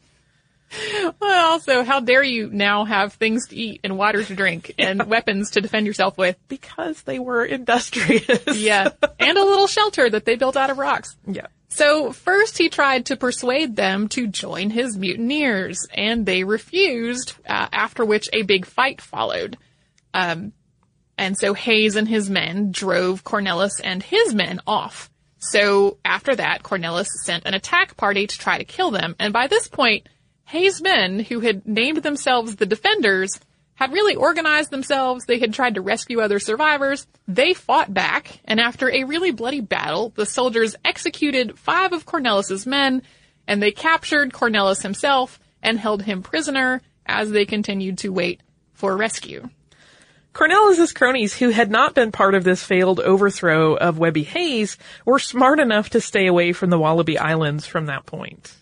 Well, 1.21 1.53
also, 1.53 1.85
how 1.85 2.01
dare 2.01 2.23
you 2.23 2.51
now 2.51 2.85
have 2.85 3.13
things 3.13 3.49
to 3.49 3.57
eat 3.57 3.81
and 3.85 3.97
water 3.97 4.25
to 4.25 4.35
drink 4.35 4.75
and 4.79 5.07
weapons 5.07 5.53
to 5.53 5.61
defend 5.61 5.87
yourself 5.87 6.19
with? 6.19 6.37
Because 6.49 7.03
they 7.03 7.19
were 7.19 7.45
industrious. 7.45 8.43
Yeah. 8.57 8.89
and 9.21 9.39
a 9.39 9.45
little 9.45 9.67
shelter 9.67 10.11
that 10.11 10.25
they 10.25 10.37
built 10.37 10.57
out 10.57 10.71
of 10.71 10.79
rocks. 10.79 11.17
yeah. 11.27 11.47
So 11.69 12.13
first 12.13 12.57
he 12.59 12.69
tried 12.69 13.07
to 13.07 13.17
persuade 13.17 13.75
them 13.75 14.09
to 14.11 14.27
join 14.29 14.71
his 14.71 14.97
mutineers, 14.97 15.87
and 15.93 16.25
they 16.25 16.45
refused, 16.45 17.35
uh, 17.49 17.67
after 17.73 18.05
which 18.05 18.29
a 18.33 18.43
big 18.43 18.65
fight 18.65 19.01
followed. 19.01 19.57
Um, 20.13 20.53
and 21.19 21.37
so 21.37 21.55
Hayes 21.55 21.97
and 21.97 22.09
his 22.09 22.31
men 22.31 22.71
drove 22.71 23.25
Cornelis 23.25 23.81
and 23.83 24.03
his 24.03 24.35
men 24.35 24.61
off. 24.67 25.11
So 25.39 25.99
after 26.05 26.35
that, 26.37 26.63
Cornelis 26.63 27.09
sent 27.25 27.45
an 27.45 27.55
attack 27.55 27.97
party 27.97 28.27
to 28.27 28.39
try 28.39 28.59
to 28.59 28.65
kill 28.65 28.91
them, 28.91 29.15
and 29.19 29.33
by 29.33 29.47
this 29.47 29.69
point, 29.69 30.09
Hayes' 30.47 30.83
men, 30.83 31.21
who 31.21 31.41
had 31.41 31.67
named 31.67 31.99
themselves 31.99 32.57
the 32.57 32.67
Defenders, 32.67 33.41
had 33.75 33.93
really 33.93 34.15
organized 34.15 34.71
themselves. 34.71 35.25
They 35.25 35.39
had 35.39 35.53
tried 35.53 35.75
to 35.75 35.81
rescue 35.81 36.21
other 36.21 36.39
survivors. 36.39 37.07
They 37.27 37.55
fought 37.55 37.93
back, 37.93 38.41
and 38.45 38.61
after 38.61 38.91
a 38.91 39.05
really 39.05 39.33
bloody 39.33 39.61
battle, 39.61 40.13
the 40.15 40.27
soldiers 40.27 40.77
executed 40.85 41.59
five 41.59 41.93
of 41.93 42.07
Cornelis's 42.07 42.67
men, 42.67 43.03
and 43.49 43.63
they 43.63 43.73
captured 43.73 44.33
Cornelis 44.33 44.83
himself 44.83 45.41
and 45.63 45.79
held 45.79 46.03
him 46.03 46.23
prisoner 46.23 46.83
as 47.07 47.31
they 47.31 47.45
continued 47.45 47.99
to 47.99 48.13
wait 48.13 48.43
for 48.73 48.97
rescue. 48.97 49.49
Cornelis's 50.33 50.93
cronies, 50.93 51.37
who 51.37 51.51
had 51.51 51.71
not 51.71 51.95
been 51.95 52.11
part 52.11 52.35
of 52.35 52.43
this 52.43 52.63
failed 52.63 52.99
overthrow 53.01 53.75
of 53.75 53.99
Wiebbe 53.99 54.25
Hayes, 54.25 54.77
were 55.05 55.19
smart 55.21 55.61
enough 55.61 55.91
to 55.91 56.01
stay 56.01 56.27
away 56.27 56.53
from 56.53 56.71
the 56.71 56.79
Wallaby 56.79 57.19
Islands 57.19 57.67
from 57.67 57.87
that 57.87 58.05
point. 58.05 58.53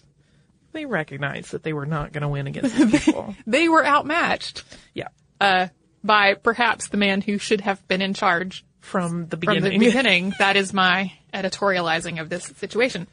They 0.73 0.87
recognized 0.87 1.53
that 1.53 1.63
they 1.63 1.73
were 1.73 1.87
not 1.87 2.13
going 2.13 2.23
to 2.23 2.29
win 2.29 2.47
against 2.47 2.77
these 2.77 3.05
people. 3.05 3.35
They 3.47 3.69
were 3.69 3.85
outmatched 3.85 4.65
yeah. 4.95 5.09
uh, 5.41 5.69
by 6.03 6.35
perhaps 6.35 6.89
the 6.89 6.97
man 6.97 7.21
who 7.21 7.39
should 7.39 7.61
have 7.61 7.87
been 7.89 8.03
in 8.03 8.15
charge 8.15 8.65
From 8.81 9.27
the 9.27 9.37
from 9.37 9.41
beginning. 9.41 9.79
the 9.79 9.87
beginning. 9.87 10.33
that 10.39 10.57
is 10.57 10.73
my 10.73 11.13
editorializing 11.33 12.21
of 12.21 12.29
this 12.29 12.45
situation. 12.57 13.07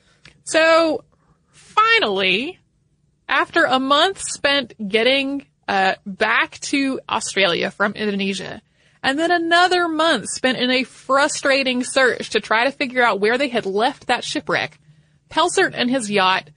So 0.44 1.04
finally, 1.52 2.60
after 3.28 3.66
a 3.66 3.80
month 3.80 4.22
spent 4.22 4.74
getting 4.90 5.46
uh, 5.68 5.96
back 6.06 6.60
to 6.60 7.00
Australia 7.10 7.72
from 7.72 7.94
Indonesia, 7.94 8.62
and 9.04 9.18
then 9.18 9.32
another 9.32 9.88
month 9.88 10.28
spent 10.30 10.58
in 10.58 10.72
a 10.72 10.84
frustrating 10.84 11.84
search 11.84 12.32
to 12.32 12.40
try 12.40 12.66
to 12.66 12.72
figure 12.72 13.04
out 13.04 13.20
where 13.20 13.38
they 13.38 13.48
had 13.48 13.66
left 13.66 14.08
that 14.08 14.24
shipwreck, 14.24 14.80
Pelsaert 15.30 15.74
and 15.74 15.90
his 15.90 16.10
yacht 16.10 16.50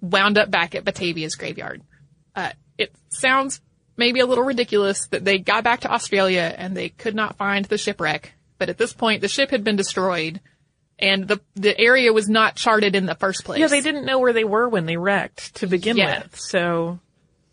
wound 0.00 0.38
up 0.38 0.50
back 0.50 0.74
at 0.74 0.84
Batavia's 0.84 1.34
graveyard. 1.34 1.82
Uh, 2.34 2.50
it 2.78 2.92
sounds 3.10 3.60
maybe 3.96 4.20
a 4.20 4.26
little 4.26 4.44
ridiculous 4.44 5.06
that 5.08 5.24
they 5.24 5.38
got 5.38 5.64
back 5.64 5.80
to 5.80 5.92
Australia 5.92 6.54
and 6.56 6.76
they 6.76 6.88
could 6.88 7.14
not 7.14 7.36
find 7.36 7.64
the 7.66 7.76
shipwreck, 7.78 8.32
but 8.58 8.68
at 8.68 8.78
this 8.78 8.92
point 8.92 9.20
the 9.20 9.28
ship 9.28 9.50
had 9.50 9.64
been 9.64 9.76
destroyed 9.76 10.40
and 10.98 11.26
the 11.28 11.40
the 11.54 11.78
area 11.78 12.12
was 12.12 12.28
not 12.28 12.56
charted 12.56 12.94
in 12.94 13.06
the 13.06 13.14
first 13.14 13.44
place. 13.44 13.58
yeah, 13.60 13.66
they 13.68 13.80
didn't 13.80 14.04
know 14.04 14.18
where 14.18 14.32
they 14.32 14.44
were 14.44 14.68
when 14.68 14.86
they 14.86 14.96
wrecked 14.96 15.56
to 15.56 15.66
begin 15.66 15.96
Yeah. 15.96 16.22
with. 16.22 16.38
So, 16.38 16.98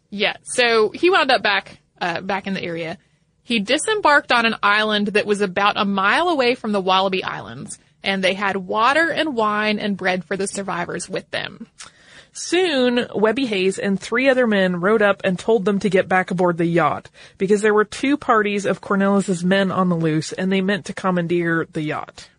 Yeah, 0.10 0.38
so 0.44 0.90
he 0.92 1.10
wound 1.10 1.32
up 1.32 1.42
back 1.42 1.80
uh, 2.00 2.22
back 2.22 2.48
in 2.48 2.54
the 2.54 2.64
area. 2.64 2.98
He 3.44 3.60
disembarked 3.60 4.32
on 4.34 4.46
an 4.46 4.56
island 4.62 5.08
that 5.08 5.26
was 5.26 5.40
about 5.42 5.78
a 5.78 5.86
mile 5.86 6.28
away 6.30 6.56
from 6.56 6.74
the 6.74 6.82
Wallaby 6.82 7.24
Islands, 7.24 7.80
and 8.04 8.22
they 8.24 8.34
had 8.34 8.58
water 8.58 9.10
and 9.10 9.36
wine 9.36 9.80
and 9.80 9.96
bread 9.98 10.26
for 10.26 10.36
the 10.36 10.48
survivors 10.48 11.10
with 11.10 11.30
them. 11.32 11.68
Soon, 12.38 12.98
Wiebbe 12.98 13.48
Hayes 13.48 13.80
and 13.80 14.00
three 14.00 14.30
other 14.30 14.46
men 14.46 14.80
rode 14.80 15.02
up 15.02 15.22
and 15.24 15.40
told 15.40 15.66
them 15.66 15.80
to 15.80 15.90
get 15.90 16.08
back 16.08 16.30
aboard 16.30 16.60
the 16.60 16.68
yacht 16.68 17.10
because 17.40 17.64
there 17.64 17.74
were 17.74 17.84
two 17.84 18.16
parties 18.16 18.68
of 18.68 18.80
Cornelis's 18.80 19.44
men 19.44 19.72
on 19.72 19.90
the 19.90 19.96
loose 19.96 20.34
and 20.34 20.52
they 20.52 20.62
meant 20.62 20.86
to 20.86 20.94
commandeer 20.94 21.66
the 21.72 21.82
yacht. 21.82 22.30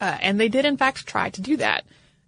Uh, 0.00 0.18
and 0.20 0.40
they 0.40 0.48
did 0.48 0.64
in 0.64 0.76
fact 0.76 1.06
try 1.06 1.30
to 1.30 1.40
do 1.40 1.56
that. 1.58 1.84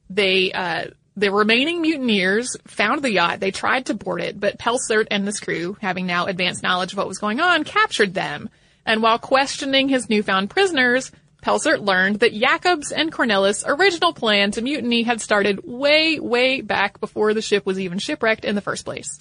They, 0.09 0.53
uh, 0.53 0.85
the 1.17 1.33
remaining 1.33 1.83
mutineers 1.83 2.57
found 2.69 3.03
the 3.03 3.11
yacht. 3.11 3.41
They 3.41 3.51
tried 3.51 3.87
to 3.87 3.95
board 3.95 4.21
it, 4.21 4.39
but 4.39 4.61
Pelsaert 4.61 5.09
and 5.11 5.27
his 5.27 5.41
crew, 5.41 5.77
having 5.81 6.07
now 6.07 6.27
advanced 6.27 6.63
knowledge 6.63 6.93
of 6.93 6.99
what 6.99 7.09
was 7.09 7.19
going 7.19 7.41
on, 7.41 7.65
captured 7.65 8.15
them. 8.15 8.51
And 8.87 9.03
while 9.03 9.19
questioning 9.19 9.89
his 9.89 10.09
newfound 10.09 10.49
prisoners, 10.49 11.11
Pelsaert 11.47 11.87
learned 11.87 12.19
that 12.21 12.35
Jacob's 12.35 12.91
and 12.91 13.13
Cornelis' 13.13 13.63
original 13.65 14.13
plan 14.13 14.51
to 14.51 14.63
mutiny 14.63 15.05
had 15.05 15.21
started 15.21 15.61
way, 15.63 16.19
way 16.19 16.61
back 16.61 16.99
before 16.99 17.35
the 17.35 17.41
ship 17.41 17.65
was 17.65 17.79
even 17.79 18.01
shipwrecked 18.01 18.45
in 18.45 18.57
the 18.57 18.61
first 18.61 18.85
place. 18.85 19.17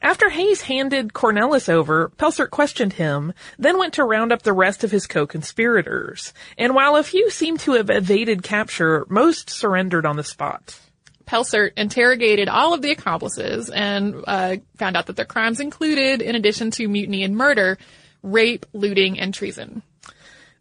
After 0.00 0.28
Hayes 0.28 0.60
handed 0.60 1.12
Cornelis 1.12 1.68
over, 1.68 2.12
Pelsaert 2.16 2.50
questioned 2.50 2.92
him, 2.92 3.32
then 3.58 3.76
went 3.76 3.94
to 3.94 4.04
round 4.04 4.30
up 4.30 4.42
the 4.42 4.52
rest 4.52 4.84
of 4.84 4.92
his 4.92 5.08
co-conspirators. 5.08 6.32
And 6.56 6.76
while 6.76 6.94
a 6.94 7.02
few 7.02 7.28
seemed 7.28 7.58
to 7.60 7.72
have 7.72 7.90
evaded 7.90 8.44
capture, 8.44 9.04
most 9.08 9.50
surrendered 9.50 10.06
on 10.06 10.14
the 10.14 10.22
spot. 10.22 10.78
Pelsaert 11.26 11.72
interrogated 11.76 12.48
all 12.48 12.72
of 12.72 12.82
the 12.82 12.92
accomplices 12.92 13.68
and 13.68 14.22
uh, 14.28 14.58
found 14.76 14.96
out 14.96 15.06
that 15.06 15.16
their 15.16 15.24
crimes 15.24 15.58
included, 15.58 16.22
in 16.22 16.36
addition 16.36 16.70
to 16.70 16.86
mutiny 16.86 17.24
and 17.24 17.36
murder, 17.36 17.78
rape, 18.22 18.64
looting, 18.72 19.18
and 19.18 19.34
treason. 19.34 19.82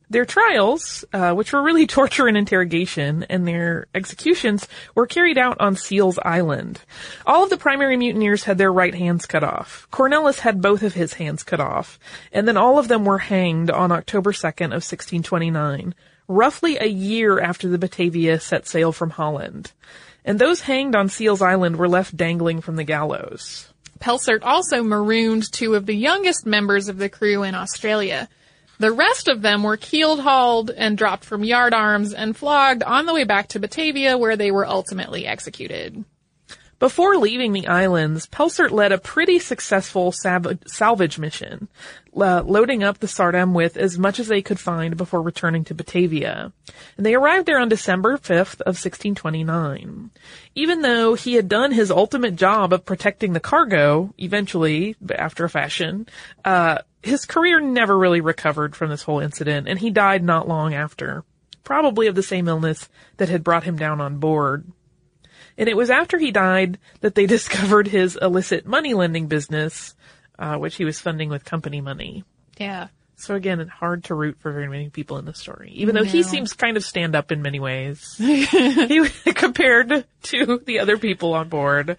Their 0.09 0.25
trials, 0.25 1.03
uh, 1.11 1.33
which 1.33 1.51
were 1.51 1.61
really 1.61 1.85
torture 1.87 2.27
and 2.27 2.37
interrogation, 2.37 3.23
and 3.23 3.47
their 3.47 3.87
executions 3.93 4.67
were 4.95 5.07
carried 5.07 5.37
out 5.37 5.59
on 5.59 5.75
Seals 5.75 6.17
Island. 6.23 6.81
All 7.25 7.43
of 7.43 7.49
the 7.49 7.57
primary 7.57 7.97
mutineers 7.97 8.43
had 8.43 8.57
their 8.57 8.71
right 8.71 8.95
hands 8.95 9.25
cut 9.25 9.43
off. 9.43 9.87
Cornelis 9.91 10.39
had 10.39 10.61
both 10.61 10.83
of 10.83 10.93
his 10.93 11.15
hands 11.15 11.43
cut 11.43 11.59
off, 11.59 11.99
and 12.31 12.47
then 12.47 12.57
all 12.57 12.79
of 12.79 12.87
them 12.87 13.03
were 13.03 13.19
hanged 13.19 13.69
on 13.69 13.91
October 13.91 14.31
2nd 14.31 14.67
of 14.67 14.83
1629, 14.83 15.93
roughly 16.27 16.77
a 16.77 16.87
year 16.87 17.39
after 17.39 17.67
the 17.67 17.77
Batavia 17.77 18.39
set 18.39 18.67
sail 18.67 18.91
from 18.91 19.11
Holland. 19.11 19.71
And 20.23 20.39
those 20.39 20.61
hanged 20.61 20.95
on 20.95 21.09
Seals 21.09 21.41
Island 21.41 21.77
were 21.77 21.87
left 21.87 22.15
dangling 22.15 22.61
from 22.61 22.75
the 22.75 22.83
gallows. 22.83 23.67
Pelsaert 23.99 24.43
also 24.43 24.83
marooned 24.83 25.51
two 25.51 25.75
of 25.75 25.85
the 25.85 25.95
youngest 25.95 26.45
members 26.45 26.87
of 26.87 26.97
the 26.97 27.09
crew 27.09 27.43
in 27.43 27.55
Australia. 27.55 28.29
The 28.79 28.91
rest 28.91 29.27
of 29.27 29.41
them 29.41 29.63
were 29.63 29.77
keeled 29.77 30.19
hauled 30.19 30.69
and 30.69 30.97
dropped 30.97 31.25
from 31.25 31.43
yardarms 31.43 32.13
and 32.13 32.37
flogged 32.37 32.83
on 32.83 33.05
the 33.05 33.13
way 33.13 33.23
back 33.23 33.47
to 33.49 33.59
Batavia 33.59 34.17
where 34.17 34.35
they 34.35 34.51
were 34.51 34.67
ultimately 34.67 35.25
executed. 35.25 36.05
Before 36.79 37.17
leaving 37.17 37.53
the 37.53 37.67
islands, 37.67 38.27
Pelsaert 38.27 38.69
led 38.69 38.91
a 38.91 38.99
pretty 38.99 39.39
successful 39.39 40.11
salvage 40.11 41.17
mission, 41.17 41.69
uh, 42.15 42.43
loading 42.45 42.83
up 42.83 42.99
the 42.99 43.07
Sardam 43.07 43.53
with 43.53 43.77
as 43.77 43.97
much 43.97 44.19
as 44.19 44.27
they 44.27 44.43
could 44.43 44.59
find 44.59 44.95
before 44.95 45.23
returning 45.23 45.63
to 45.65 45.73
Batavia. 45.73 46.51
And 46.95 47.05
they 47.05 47.15
arrived 47.15 47.47
there 47.47 47.57
on 47.57 47.67
December 47.67 48.17
5th 48.17 48.61
of 48.61 48.77
1629. 48.77 50.11
Even 50.53 50.81
though 50.83 51.15
he 51.15 51.33
had 51.33 51.49
done 51.49 51.71
his 51.71 51.89
ultimate 51.89 52.35
job 52.35 52.71
of 52.71 52.85
protecting 52.85 53.33
the 53.33 53.39
cargo, 53.39 54.13
eventually, 54.19 54.95
after 55.15 55.45
a 55.45 55.49
fashion, 55.49 56.07
uh, 56.45 56.79
his 57.01 57.25
career 57.25 57.59
never 57.59 57.97
really 57.97 58.21
recovered 58.21 58.75
from 58.75 58.91
this 58.91 59.01
whole 59.01 59.19
incident, 59.19 59.67
and 59.67 59.79
he 59.79 59.89
died 59.89 60.23
not 60.23 60.47
long 60.47 60.75
after. 60.75 61.23
Probably 61.63 62.05
of 62.05 62.13
the 62.13 62.23
same 62.23 62.47
illness 62.47 62.87
that 63.17 63.29
had 63.29 63.43
brought 63.43 63.63
him 63.63 63.77
down 63.77 63.99
on 63.99 64.19
board. 64.19 64.63
And 65.57 65.67
it 65.67 65.75
was 65.75 65.89
after 65.89 66.17
he 66.17 66.31
died 66.31 66.77
that 67.01 67.15
they 67.15 67.25
discovered 67.37 67.87
his 67.87 68.17
illicit 68.21 68.65
money 68.65 68.93
lending 68.93 69.27
business, 69.27 69.95
uh, 70.37 70.57
which 70.57 70.75
he 70.75 70.85
was 70.85 70.99
funding 70.99 71.29
with 71.29 71.45
company 71.45 71.81
money. 71.81 72.23
Yeah. 72.57 72.87
So 73.19 73.33
again, 73.33 73.59
it's 73.59 73.71
hard 73.71 74.03
to 74.05 74.15
root 74.15 74.37
for 74.39 74.51
very 74.51 74.69
many 74.69 74.89
people 74.91 75.17
in 75.17 75.25
the 75.25 75.33
story, 75.33 75.71
even 75.73 75.95
though 75.95 76.03
he 76.03 76.21
seems 76.21 76.53
kind 76.53 76.77
of 76.77 76.85
stand 76.85 77.15
up 77.15 77.31
in 77.31 77.41
many 77.41 77.59
ways. 77.59 78.15
he, 78.17 79.09
compared 79.33 80.05
to 80.23 80.61
the 80.63 80.79
other 80.79 80.99
people 80.99 81.33
on 81.33 81.49
board, 81.49 81.97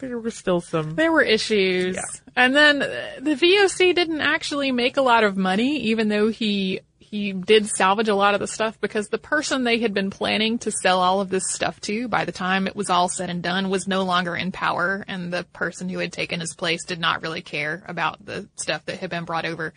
there 0.00 0.18
were 0.18 0.30
still 0.30 0.60
some. 0.60 0.96
There 0.96 1.12
were 1.12 1.22
issues. 1.22 1.96
Yeah. 1.96 2.02
And 2.36 2.54
then 2.54 2.78
the 2.78 3.36
VOC 3.36 3.94
didn't 3.94 4.20
actually 4.20 4.70
make 4.70 4.98
a 4.98 5.02
lot 5.02 5.24
of 5.24 5.34
money, 5.34 5.78
even 5.78 6.08
though 6.08 6.28
he 6.28 6.80
he 7.10 7.32
did 7.32 7.66
salvage 7.66 8.06
a 8.06 8.14
lot 8.14 8.34
of 8.34 8.40
the 8.40 8.46
stuff 8.46 8.80
because 8.80 9.08
the 9.08 9.18
person 9.18 9.64
they 9.64 9.80
had 9.80 9.92
been 9.92 10.10
planning 10.10 10.58
to 10.58 10.70
sell 10.70 11.00
all 11.00 11.20
of 11.20 11.28
this 11.28 11.50
stuff 11.50 11.80
to 11.80 12.06
by 12.06 12.24
the 12.24 12.30
time 12.30 12.68
it 12.68 12.76
was 12.76 12.88
all 12.88 13.08
said 13.08 13.28
and 13.28 13.42
done 13.42 13.68
was 13.68 13.88
no 13.88 14.04
longer 14.04 14.36
in 14.36 14.52
power 14.52 15.04
and 15.08 15.32
the 15.32 15.42
person 15.52 15.88
who 15.88 15.98
had 15.98 16.12
taken 16.12 16.38
his 16.38 16.54
place 16.54 16.84
did 16.84 17.00
not 17.00 17.22
really 17.22 17.42
care 17.42 17.82
about 17.88 18.24
the 18.24 18.48
stuff 18.54 18.84
that 18.84 19.00
had 19.00 19.10
been 19.10 19.24
brought 19.24 19.44
over. 19.44 19.74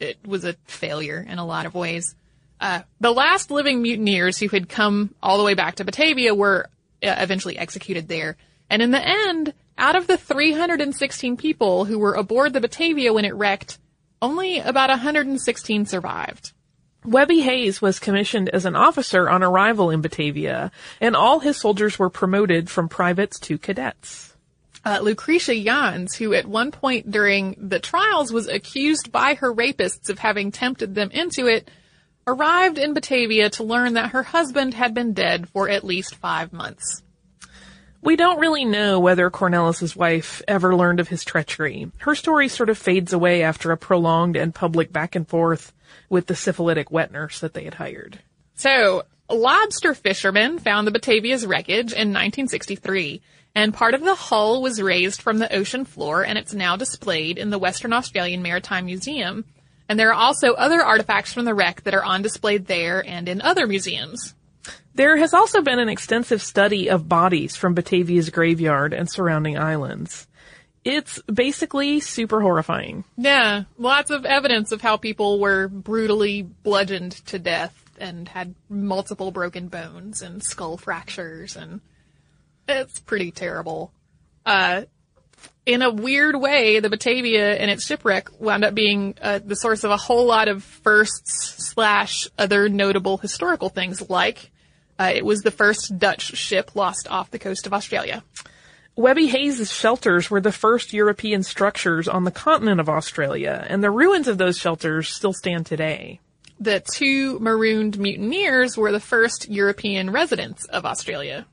It 0.00 0.18
was 0.26 0.44
a 0.44 0.56
failure 0.64 1.24
in 1.26 1.38
a 1.38 1.46
lot 1.46 1.66
of 1.66 1.76
ways. 1.76 2.16
Uh, 2.60 2.80
the 2.98 3.12
last 3.12 3.52
living 3.52 3.80
mutineers 3.80 4.38
who 4.38 4.48
had 4.48 4.68
come 4.68 5.14
all 5.22 5.38
the 5.38 5.44
way 5.44 5.54
back 5.54 5.76
to 5.76 5.84
Batavia 5.84 6.34
were 6.34 6.68
uh, 7.04 7.14
eventually 7.18 7.56
executed 7.56 8.08
there. 8.08 8.36
And 8.68 8.82
in 8.82 8.90
the 8.90 9.00
end, 9.28 9.54
out 9.78 9.94
of 9.94 10.08
the 10.08 10.16
316 10.16 11.36
people 11.36 11.84
who 11.84 12.00
were 12.00 12.14
aboard 12.14 12.52
the 12.52 12.60
Batavia 12.60 13.12
when 13.12 13.24
it 13.24 13.34
wrecked, 13.36 13.78
only 14.20 14.58
about 14.58 14.90
116 14.90 15.86
survived. 15.86 16.52
Wiebbe 17.06 17.42
Hayes 17.42 17.82
was 17.82 17.98
commissioned 17.98 18.48
as 18.48 18.64
an 18.64 18.74
officer 18.74 19.28
on 19.28 19.42
arrival 19.42 19.90
in 19.90 20.00
Batavia, 20.00 20.70
and 21.02 21.14
all 21.14 21.40
his 21.40 21.58
soldiers 21.58 21.98
were 21.98 22.08
promoted 22.08 22.70
from 22.70 22.88
privates 22.88 23.38
to 23.40 23.58
cadets. 23.58 24.34
Uh, 24.86 25.00
Lucretia 25.02 25.54
Jans, 25.62 26.14
who 26.14 26.32
at 26.32 26.46
one 26.46 26.70
point 26.70 27.10
during 27.10 27.56
the 27.58 27.78
trials 27.78 28.32
was 28.32 28.48
accused 28.48 29.12
by 29.12 29.34
her 29.34 29.52
rapists 29.52 30.08
of 30.08 30.18
having 30.18 30.50
tempted 30.50 30.94
them 30.94 31.10
into 31.10 31.46
it, 31.46 31.70
arrived 32.26 32.78
in 32.78 32.94
Batavia 32.94 33.50
to 33.50 33.64
learn 33.64 33.94
that 33.94 34.12
her 34.12 34.22
husband 34.22 34.72
had 34.72 34.94
been 34.94 35.12
dead 35.12 35.48
for 35.50 35.68
at 35.68 35.84
least 35.84 36.14
five 36.14 36.54
months. 36.54 37.02
We 38.00 38.16
don't 38.16 38.40
really 38.40 38.64
know 38.64 38.98
whether 38.98 39.30
Cornelis's 39.30 39.94
wife 39.94 40.40
ever 40.48 40.74
learned 40.74 41.00
of 41.00 41.08
his 41.08 41.24
treachery. 41.24 41.90
Her 41.98 42.14
story 42.14 42.48
sort 42.48 42.70
of 42.70 42.78
fades 42.78 43.12
away 43.12 43.42
after 43.42 43.72
a 43.72 43.78
prolonged 43.78 44.36
and 44.36 44.54
public 44.54 44.90
back 44.90 45.14
and 45.14 45.28
forth 45.28 45.73
with 46.08 46.26
the 46.26 46.34
syphilitic 46.34 46.90
wet 46.90 47.12
nurse 47.12 47.40
that 47.40 47.54
they 47.54 47.64
had 47.64 47.74
hired. 47.74 48.20
So, 48.56 49.04
lobster 49.30 49.94
fishermen 49.94 50.58
found 50.58 50.86
the 50.86 50.92
Batavia's 50.92 51.46
wreckage 51.46 51.92
in 51.92 52.12
1963, 52.12 53.20
and 53.54 53.74
part 53.74 53.94
of 53.94 54.02
the 54.02 54.14
hull 54.14 54.62
was 54.62 54.82
raised 54.82 55.22
from 55.22 55.38
the 55.38 55.52
ocean 55.54 55.84
floor, 55.84 56.24
and 56.24 56.38
it's 56.38 56.54
now 56.54 56.76
displayed 56.76 57.38
in 57.38 57.50
the 57.50 57.58
Western 57.58 57.92
Australian 57.92 58.42
Maritime 58.42 58.86
Museum. 58.86 59.44
And 59.88 59.98
there 59.98 60.10
are 60.10 60.14
also 60.14 60.54
other 60.54 60.82
artifacts 60.82 61.32
from 61.32 61.44
the 61.44 61.54
wreck 61.54 61.82
that 61.82 61.94
are 61.94 62.04
on 62.04 62.22
display 62.22 62.58
there 62.58 63.04
and 63.06 63.28
in 63.28 63.42
other 63.42 63.66
museums. 63.66 64.34
There 64.94 65.16
has 65.16 65.34
also 65.34 65.60
been 65.60 65.78
an 65.78 65.88
extensive 65.88 66.40
study 66.40 66.88
of 66.88 67.08
bodies 67.08 67.56
from 67.56 67.74
Batavia's 67.74 68.30
graveyard 68.30 68.92
and 68.92 69.10
surrounding 69.10 69.58
islands. 69.58 70.26
It's 70.84 71.20
basically 71.22 72.00
super 72.00 72.40
horrifying. 72.40 73.04
Yeah, 73.16 73.64
lots 73.78 74.10
of 74.10 74.26
evidence 74.26 74.70
of 74.70 74.82
how 74.82 74.98
people 74.98 75.40
were 75.40 75.68
brutally 75.68 76.42
bludgeoned 76.42 77.12
to 77.26 77.38
death 77.38 77.80
and 77.98 78.28
had 78.28 78.54
multiple 78.68 79.30
broken 79.30 79.68
bones 79.68 80.20
and 80.20 80.42
skull 80.42 80.76
fractures 80.76 81.56
and 81.56 81.80
it's 82.68 82.98
pretty 83.00 83.30
terrible. 83.30 83.92
Uh, 84.44 84.82
in 85.66 85.82
a 85.82 85.90
weird 85.90 86.36
way, 86.36 86.80
the 86.80 86.90
Batavia 86.90 87.56
and 87.56 87.70
its 87.70 87.86
shipwreck 87.86 88.28
wound 88.40 88.64
up 88.64 88.74
being 88.74 89.14
uh, 89.20 89.40
the 89.44 89.56
source 89.56 89.84
of 89.84 89.90
a 89.90 89.96
whole 89.96 90.26
lot 90.26 90.48
of 90.48 90.62
firsts 90.62 91.70
slash 91.72 92.28
other 92.38 92.68
notable 92.68 93.16
historical 93.16 93.68
things 93.68 94.08
like 94.10 94.50
uh, 94.98 95.10
it 95.14 95.24
was 95.24 95.42
the 95.42 95.50
first 95.50 95.98
Dutch 95.98 96.36
ship 96.36 96.76
lost 96.76 97.08
off 97.10 97.30
the 97.30 97.38
coast 97.38 97.66
of 97.66 97.74
Australia. 97.74 98.22
Wiebbe 98.96 99.28
Hayes' 99.28 99.72
shelters 99.72 100.30
were 100.30 100.40
the 100.40 100.52
first 100.52 100.92
European 100.92 101.42
structures 101.42 102.06
on 102.06 102.22
the 102.22 102.30
continent 102.30 102.80
of 102.80 102.88
Australia, 102.88 103.66
and 103.68 103.82
the 103.82 103.90
ruins 103.90 104.28
of 104.28 104.38
those 104.38 104.56
shelters 104.56 105.08
still 105.08 105.32
stand 105.32 105.66
today. 105.66 106.20
The 106.60 106.80
two 106.94 107.40
marooned 107.40 107.98
mutineers 107.98 108.76
were 108.76 108.92
the 108.92 109.00
first 109.00 109.48
European 109.48 110.10
residents 110.10 110.64
of 110.66 110.86
Australia. 110.86 111.46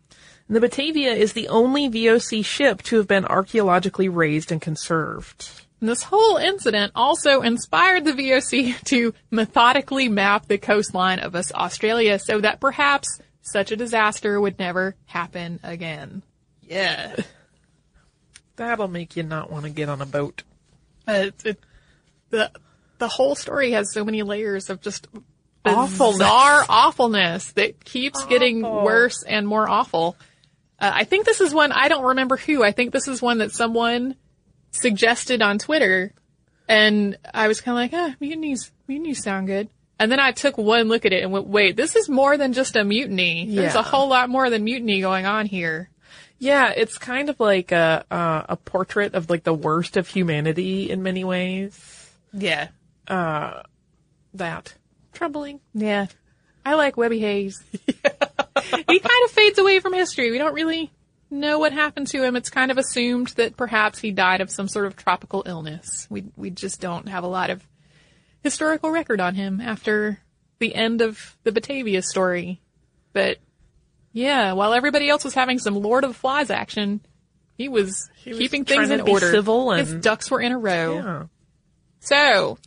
The 0.48 0.60
Batavia 0.60 1.14
is 1.14 1.34
the 1.34 1.48
only 1.48 1.90
VOC 1.90 2.46
ship 2.46 2.84
to 2.84 2.98
have 2.98 3.08
been 3.08 3.26
archaeologically 3.26 4.08
raised 4.08 4.52
and 4.52 4.62
conserved. 4.62 5.50
And 5.80 5.90
this 5.90 6.04
whole 6.04 6.38
incident 6.38 6.92
also 6.94 7.42
inspired 7.42 8.06
the 8.06 8.14
VOC 8.14 8.80
to 8.86 9.16
methodically 9.32 10.10
map 10.10 10.48
the 10.48 10.60
coastline 10.60 11.20
of 11.20 11.36
Australia 11.36 12.20
so 12.20 12.40
that 12.40 12.60
perhaps 12.60 13.20
such 13.42 13.72
a 13.72 13.76
disaster 13.76 14.40
would 14.40 14.60
never 14.60 14.96
happen 15.06 15.60
again. 15.64 16.22
Yeah. 16.62 17.16
That'll 18.56 18.88
make 18.88 19.16
you 19.16 19.24
not 19.24 19.52
want 19.52 19.66
to 19.66 19.72
get 19.72 19.90
on 19.90 20.02
a 20.02 20.06
boat. 20.06 20.44
Uh, 21.08 21.12
it, 21.14 21.46
it, 21.46 21.60
the, 22.30 22.52
the 23.00 23.08
whole 23.08 23.36
story 23.36 23.72
has 23.72 23.92
so 23.92 24.06
many 24.06 24.24
layers 24.24 24.70
of 24.70 24.82
just 24.82 25.08
Awfulness. 25.64 26.18
bizarre 26.18 26.66
awfulness 26.70 27.52
that 27.52 27.84
keeps 27.86 28.26
getting 28.26 28.62
worse 28.62 29.22
and 29.24 29.48
more 29.48 29.70
awful. 29.70 30.16
Uh, 30.80 30.92
I 30.94 31.04
think 31.04 31.26
this 31.26 31.40
is 31.40 31.54
one, 31.54 31.72
I 31.72 31.88
don't 31.88 32.04
remember 32.04 32.36
who, 32.36 32.64
I 32.64 32.72
think 32.72 32.92
this 32.92 33.08
is 33.08 33.22
one 33.22 33.38
that 33.40 33.52
someone 33.52 34.16
suggested 34.72 35.42
on 35.44 35.60
Twitter 35.60 36.14
and 36.68 37.18
I 37.32 37.48
was 37.48 37.62
kind 37.62 37.78
of 37.78 37.82
like, 37.94 37.94
ah, 37.94 38.16
mutinies, 38.20 38.72
mutinies 38.88 39.22
sound 39.22 39.48
good. 39.48 39.70
And 40.00 40.12
then 40.12 40.20
I 40.20 40.32
took 40.32 40.58
one 40.58 40.88
look 40.88 41.06
at 41.06 41.14
it 41.14 41.22
and 41.22 41.32
went, 41.32 41.46
wait, 41.46 41.76
this 41.76 41.96
is 41.96 42.10
more 42.10 42.36
than 42.38 42.54
just 42.54 42.76
a 42.76 42.84
mutiny. 42.84 43.46
There's 43.48 43.76
a 43.76 43.84
whole 43.84 44.08
lot 44.08 44.30
more 44.32 44.50
than 44.50 44.64
mutiny 44.64 45.00
going 45.02 45.28
on 45.28 45.46
here. 45.46 45.91
Yeah, 46.42 46.74
it's 46.76 46.98
kind 46.98 47.30
of 47.30 47.40
like 47.40 47.72
a 47.72 48.04
uh, 48.10 48.44
a 48.50 48.58
portrait 48.58 49.14
of 49.14 49.30
like 49.30 49.44
the 49.44 49.54
worst 49.54 49.96
of 49.96 50.08
humanity 50.08 50.90
in 50.90 51.04
many 51.04 51.24
ways. 51.24 52.10
Yeah. 52.34 52.70
That 54.34 54.74
troubling. 55.14 55.60
Yeah. 55.76 56.08
I 56.66 56.74
like 56.74 56.96
Wiebbe 56.96 57.20
Hayes. 57.20 57.62
he 57.86 57.94
kind 59.00 59.26
of 59.26 59.32
fades 59.32 59.60
away 59.60 59.80
from 59.82 59.94
history. 59.94 60.32
We 60.32 60.40
don't 60.40 60.56
really 60.56 60.92
know 61.30 61.60
what 61.60 61.74
happened 61.74 62.08
to 62.08 62.24
him. 62.24 62.36
It's 62.36 62.50
kind 62.50 62.72
of 62.72 62.80
assumed 62.80 63.28
that 63.30 63.56
perhaps 63.56 64.00
he 64.00 64.12
died 64.12 64.42
of 64.42 64.50
some 64.50 64.68
sort 64.68 64.88
of 64.88 64.96
tropical 64.96 65.44
illness. 65.46 66.08
We 66.10 66.24
we 66.36 66.50
just 66.50 66.82
don't 66.82 67.08
have 67.08 67.24
a 67.24 67.28
lot 67.28 67.52
of 67.52 67.62
historical 68.42 68.90
record 68.90 69.22
on 69.22 69.36
him 69.36 69.62
after 69.62 70.20
the 70.58 70.74
end 70.74 71.02
of 71.02 71.38
the 71.44 71.52
Batavia 71.52 72.02
story. 72.02 72.62
But 73.14 73.38
yeah, 74.14 74.54
while 74.54 74.74
everybody 74.74 75.10
else 75.10 75.24
was 75.24 75.34
having 75.34 75.60
some 75.60 75.76
Lord 75.76 76.04
of 76.04 76.12
the 76.12 76.14
Flies 76.16 76.50
action, 76.50 77.02
he 77.58 77.70
was 77.70 78.10
was 78.26 78.38
keeping 78.38 78.66
things 78.66 78.90
in 78.90 79.02
order. 79.02 79.32
civil 79.32 79.72
and... 79.72 79.88
His 79.88 80.02
ducks 80.02 80.30
were 80.32 80.42
in 80.42 80.52
a 80.52 80.58
row. 80.58 80.96
Yeah, 80.96 81.24
So, 82.00 82.58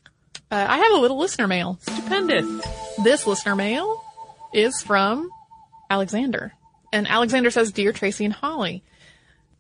uh, 0.51 0.67
I 0.69 0.79
have 0.79 0.93
a 0.93 1.01
little 1.01 1.19
listener 1.19 1.47
mail. 1.47 1.79
stupendous. 1.83 2.67
This 3.03 3.27
listener 3.27 3.57
mail 3.57 4.03
is 4.53 4.83
from 4.83 5.29
Alexander. 5.91 6.53
And 6.93 7.09
Alexander 7.09 7.51
says, 7.51 7.73
Dear 7.73 7.93
Tracy 7.93 8.25
and 8.25 8.33
Holly, 8.33 8.85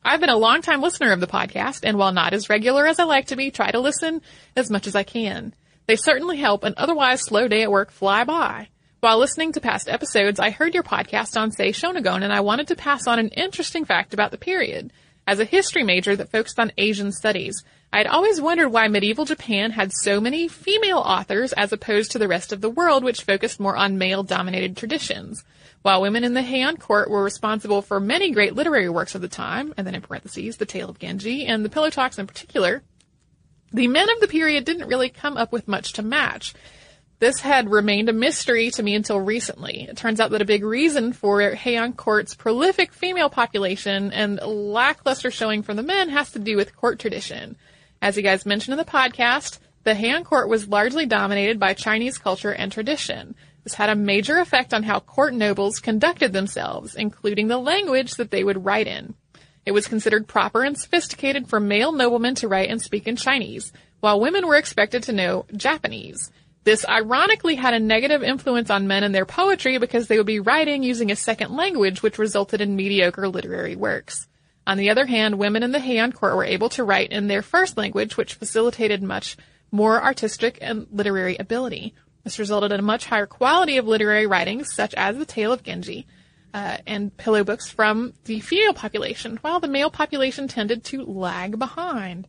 I've 0.04 0.20
been 0.20 0.30
a 0.30 0.36
longtime 0.36 0.82
listener 0.82 1.12
of 1.12 1.20
the 1.20 1.26
podcast, 1.26 1.80
and 1.82 1.98
while 1.98 2.12
not 2.12 2.32
as 2.32 2.48
regular 2.48 2.86
as 2.86 2.98
I 2.98 3.04
like 3.04 3.26
to 3.26 3.36
be, 3.36 3.50
try 3.50 3.70
to 3.70 3.80
listen 3.80 4.20
as 4.54 4.70
much 4.70 4.86
as 4.86 4.94
I 4.94 5.02
can. 5.02 5.54
They 5.86 5.96
certainly 5.96 6.36
help 6.36 6.62
an 6.62 6.74
otherwise 6.76 7.22
slow 7.22 7.48
day 7.48 7.62
at 7.62 7.70
work 7.70 7.90
fly 7.90 8.24
by. 8.24 8.68
While 9.04 9.18
listening 9.18 9.52
to 9.52 9.60
past 9.60 9.90
episodes, 9.90 10.40
I 10.40 10.48
heard 10.48 10.72
your 10.72 10.82
podcast 10.82 11.38
on 11.38 11.52
Sei 11.52 11.72
Shonagon, 11.72 12.22
and 12.22 12.32
I 12.32 12.40
wanted 12.40 12.68
to 12.68 12.74
pass 12.74 13.06
on 13.06 13.18
an 13.18 13.28
interesting 13.28 13.84
fact 13.84 14.14
about 14.14 14.30
the 14.30 14.38
period. 14.38 14.94
As 15.26 15.38
a 15.38 15.44
history 15.44 15.82
major 15.82 16.16
that 16.16 16.30
focused 16.30 16.58
on 16.58 16.72
Asian 16.78 17.12
studies, 17.12 17.62
I 17.92 17.98
had 17.98 18.06
always 18.06 18.40
wondered 18.40 18.70
why 18.70 18.88
medieval 18.88 19.26
Japan 19.26 19.72
had 19.72 19.92
so 19.92 20.22
many 20.22 20.48
female 20.48 21.00
authors 21.00 21.52
as 21.52 21.70
opposed 21.70 22.12
to 22.12 22.18
the 22.18 22.28
rest 22.28 22.50
of 22.50 22.62
the 22.62 22.70
world, 22.70 23.04
which 23.04 23.24
focused 23.24 23.60
more 23.60 23.76
on 23.76 23.98
male-dominated 23.98 24.74
traditions. 24.74 25.44
While 25.82 26.00
women 26.00 26.24
in 26.24 26.32
the 26.32 26.40
Heian 26.40 26.80
court 26.80 27.10
were 27.10 27.22
responsible 27.22 27.82
for 27.82 28.00
many 28.00 28.30
great 28.30 28.54
literary 28.54 28.88
works 28.88 29.14
of 29.14 29.20
the 29.20 29.28
time, 29.28 29.74
and 29.76 29.86
then 29.86 29.94
in 29.94 30.00
parentheses, 30.00 30.56
The 30.56 30.64
Tale 30.64 30.88
of 30.88 30.98
Genji 30.98 31.44
and 31.44 31.62
the 31.62 31.68
Pillow 31.68 31.90
Talks 31.90 32.18
in 32.18 32.26
particular, 32.26 32.82
the 33.70 33.86
men 33.86 34.08
of 34.08 34.20
the 34.20 34.28
period 34.28 34.64
didn't 34.64 34.88
really 34.88 35.10
come 35.10 35.36
up 35.36 35.52
with 35.52 35.68
much 35.68 35.92
to 35.92 36.02
match. 36.02 36.54
This 37.20 37.40
had 37.40 37.70
remained 37.70 38.08
a 38.08 38.12
mystery 38.12 38.70
to 38.72 38.82
me 38.82 38.94
until 38.94 39.20
recently. 39.20 39.86
It 39.88 39.96
turns 39.96 40.20
out 40.20 40.30
that 40.30 40.42
a 40.42 40.46
big 40.46 40.64
reason 40.64 41.12
for 41.12 41.40
Heian 41.40 41.96
Court's 41.96 42.34
prolific 42.34 42.92
female 42.92 43.30
population 43.30 44.12
and 44.12 44.40
lackluster 44.40 45.30
showing 45.30 45.62
from 45.62 45.76
the 45.76 45.82
men 45.82 46.08
has 46.08 46.32
to 46.32 46.38
do 46.38 46.56
with 46.56 46.76
court 46.76 46.98
tradition. 46.98 47.56
As 48.02 48.16
you 48.16 48.22
guys 48.22 48.44
mentioned 48.44 48.72
in 48.72 48.78
the 48.78 48.90
podcast, 48.90 49.58
the 49.84 49.94
Heian 49.94 50.24
Court 50.24 50.48
was 50.48 50.68
largely 50.68 51.06
dominated 51.06 51.60
by 51.60 51.72
Chinese 51.72 52.18
culture 52.18 52.52
and 52.52 52.72
tradition. 52.72 53.34
This 53.62 53.74
had 53.74 53.88
a 53.88 53.94
major 53.94 54.38
effect 54.38 54.74
on 54.74 54.82
how 54.82 55.00
court 55.00 55.34
nobles 55.34 55.78
conducted 55.78 56.32
themselves, 56.32 56.94
including 56.94 57.48
the 57.48 57.58
language 57.58 58.16
that 58.16 58.30
they 58.30 58.44
would 58.44 58.64
write 58.64 58.86
in. 58.86 59.14
It 59.64 59.72
was 59.72 59.88
considered 59.88 60.28
proper 60.28 60.62
and 60.62 60.76
sophisticated 60.76 61.48
for 61.48 61.60
male 61.60 61.92
noblemen 61.92 62.34
to 62.36 62.48
write 62.48 62.68
and 62.68 62.82
speak 62.82 63.06
in 63.06 63.16
Chinese, 63.16 63.72
while 64.00 64.20
women 64.20 64.46
were 64.46 64.56
expected 64.56 65.02
to 65.04 65.12
know 65.12 65.46
Japanese. 65.56 66.30
This 66.64 66.86
ironically 66.88 67.56
had 67.56 67.74
a 67.74 67.78
negative 67.78 68.22
influence 68.22 68.70
on 68.70 68.88
men 68.88 69.04
and 69.04 69.14
their 69.14 69.26
poetry 69.26 69.76
because 69.78 70.08
they 70.08 70.16
would 70.16 70.26
be 70.26 70.40
writing 70.40 70.82
using 70.82 71.10
a 71.10 71.16
second 71.16 71.54
language 71.54 72.02
which 72.02 72.18
resulted 72.18 72.60
in 72.62 72.74
mediocre 72.74 73.28
literary 73.28 73.76
works. 73.76 74.26
On 74.66 74.78
the 74.78 74.88
other 74.88 75.04
hand, 75.04 75.38
women 75.38 75.62
in 75.62 75.72
the 75.72 75.78
Heian 75.78 76.14
court 76.14 76.34
were 76.34 76.44
able 76.44 76.70
to 76.70 76.84
write 76.84 77.12
in 77.12 77.28
their 77.28 77.42
first 77.42 77.76
language 77.76 78.16
which 78.16 78.34
facilitated 78.34 79.02
much 79.02 79.36
more 79.70 80.02
artistic 80.02 80.56
and 80.62 80.86
literary 80.90 81.36
ability. 81.36 81.94
This 82.22 82.38
resulted 82.38 82.72
in 82.72 82.80
a 82.80 82.82
much 82.82 83.04
higher 83.04 83.26
quality 83.26 83.76
of 83.76 83.86
literary 83.86 84.26
writings 84.26 84.72
such 84.72 84.94
as 84.94 85.18
The 85.18 85.26
Tale 85.26 85.52
of 85.52 85.62
Genji, 85.62 86.06
uh, 86.54 86.78
and 86.86 87.14
pillow 87.16 87.42
books 87.44 87.68
from 87.68 88.14
the 88.24 88.40
female 88.40 88.72
population, 88.72 89.38
while 89.42 89.58
the 89.60 89.68
male 89.68 89.90
population 89.90 90.46
tended 90.46 90.84
to 90.84 91.04
lag 91.04 91.58
behind. 91.58 92.28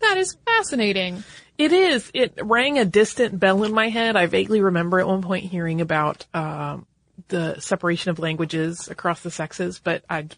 That 0.00 0.16
is 0.18 0.36
fascinating. 0.46 1.22
It 1.58 1.72
is. 1.72 2.10
It 2.14 2.38
rang 2.42 2.78
a 2.78 2.84
distant 2.84 3.38
bell 3.38 3.64
in 3.64 3.72
my 3.72 3.88
head. 3.88 4.16
I 4.16 4.26
vaguely 4.26 4.60
remember 4.60 4.98
at 5.00 5.06
one 5.06 5.22
point 5.22 5.44
hearing 5.44 5.80
about 5.80 6.26
um, 6.32 6.86
the 7.28 7.60
separation 7.60 8.10
of 8.10 8.18
languages 8.18 8.88
across 8.88 9.20
the 9.22 9.30
sexes, 9.30 9.78
but 9.78 10.02
I 10.08 10.28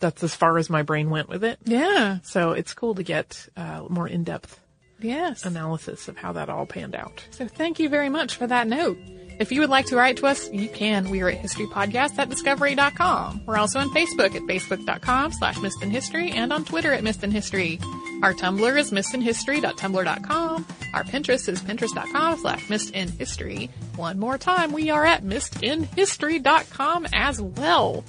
that's 0.00 0.22
as 0.22 0.34
far 0.34 0.58
as 0.58 0.70
my 0.70 0.82
brain 0.82 1.10
went 1.10 1.28
with 1.28 1.42
it. 1.42 1.58
Yeah. 1.64 2.18
So 2.22 2.52
it's 2.52 2.72
cool 2.74 2.94
to 2.96 3.02
get 3.02 3.48
uh, 3.56 3.84
more 3.88 4.06
in 4.06 4.24
depth 4.24 4.60
Yes. 5.00 5.44
analysis 5.44 6.06
of 6.08 6.16
how 6.16 6.32
that 6.32 6.48
all 6.48 6.66
panned 6.66 6.94
out. 6.94 7.24
So 7.30 7.48
thank 7.48 7.78
you 7.80 7.88
very 7.88 8.08
much 8.08 8.36
for 8.36 8.46
that 8.46 8.66
note. 8.68 8.98
If 9.38 9.52
you 9.52 9.60
would 9.60 9.70
like 9.70 9.86
to 9.86 9.96
write 9.96 10.16
to 10.18 10.26
us, 10.26 10.50
you 10.52 10.68
can. 10.68 11.10
We 11.10 11.22
are 11.22 11.28
at 11.28 11.40
historypodcast 11.40 12.18
at 12.18 12.28
discovery.com. 12.28 13.42
We're 13.46 13.56
also 13.56 13.78
on 13.78 13.90
Facebook 13.90 14.34
at 14.34 14.42
facebook.com 14.42 15.32
slash 15.32 15.56
missedinhistory 15.56 16.32
and 16.32 16.52
on 16.52 16.64
Twitter 16.64 16.92
at 16.92 17.04
History. 17.04 17.78
Our 18.22 18.34
Tumblr 18.34 18.78
is 18.78 18.90
missedinhistory.tumblr.com. 18.90 20.66
Our 20.92 21.04
Pinterest 21.04 21.48
is 21.48 21.60
pinterest.com 21.60 22.38
slash 22.38 22.64
missedinhistory. 22.66 23.70
One 23.96 24.18
more 24.18 24.38
time, 24.38 24.72
we 24.72 24.90
are 24.90 25.06
at 25.06 25.24
missedinhistory.com 25.24 27.06
as 27.12 27.40
well. 27.40 28.04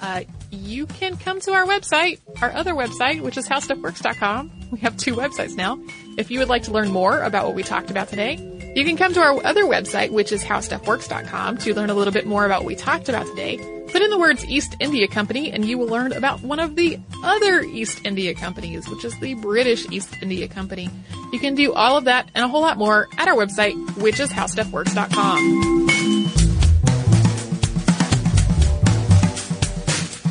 Uh, 0.00 0.22
you 0.50 0.86
can 0.86 1.16
come 1.16 1.40
to 1.40 1.52
our 1.52 1.64
website, 1.64 2.18
our 2.40 2.50
other 2.52 2.72
website, 2.72 3.20
which 3.20 3.36
is 3.36 3.48
howstuffworks.com. 3.48 4.50
We 4.70 4.80
have 4.80 4.96
two 4.96 5.14
websites 5.14 5.54
now. 5.54 5.78
If 6.18 6.30
you 6.30 6.38
would 6.38 6.48
like 6.48 6.64
to 6.64 6.72
learn 6.72 6.90
more 6.90 7.20
about 7.22 7.46
what 7.46 7.54
we 7.54 7.62
talked 7.62 7.90
about 7.90 8.08
today, 8.08 8.36
you 8.74 8.84
can 8.84 8.96
come 8.96 9.12
to 9.14 9.20
our 9.20 9.44
other 9.44 9.64
website, 9.64 10.10
which 10.10 10.32
is 10.32 10.42
howstuffworks.com 10.42 11.58
to 11.58 11.74
learn 11.74 11.90
a 11.90 11.94
little 11.94 12.12
bit 12.12 12.26
more 12.26 12.46
about 12.46 12.60
what 12.60 12.68
we 12.68 12.74
talked 12.74 13.08
about 13.08 13.26
today. 13.26 13.58
Put 13.88 14.00
in 14.00 14.08
the 14.08 14.18
words 14.18 14.44
East 14.46 14.76
India 14.80 15.06
Company 15.06 15.52
and 15.52 15.66
you 15.66 15.76
will 15.76 15.88
learn 15.88 16.12
about 16.12 16.40
one 16.40 16.58
of 16.58 16.76
the 16.76 16.98
other 17.22 17.60
East 17.60 18.00
India 18.04 18.34
companies, 18.34 18.88
which 18.88 19.04
is 19.04 19.18
the 19.20 19.34
British 19.34 19.86
East 19.90 20.16
India 20.22 20.48
Company. 20.48 20.88
You 21.32 21.38
can 21.38 21.54
do 21.54 21.74
all 21.74 21.98
of 21.98 22.04
that 22.04 22.30
and 22.34 22.44
a 22.44 22.48
whole 22.48 22.62
lot 22.62 22.78
more 22.78 23.08
at 23.18 23.28
our 23.28 23.34
website, 23.34 23.74
which 23.98 24.18
is 24.18 24.30
howstuffworks.com. 24.30 25.88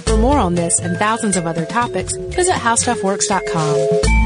For 0.06 0.17
more 0.17 0.39
on 0.39 0.56
this 0.56 0.80
and 0.80 0.97
thousands 0.97 1.38
of 1.38 1.45
other 1.45 1.65
topics, 1.65 2.15
visit 2.15 2.56
howstuffworks.com. 2.56 4.21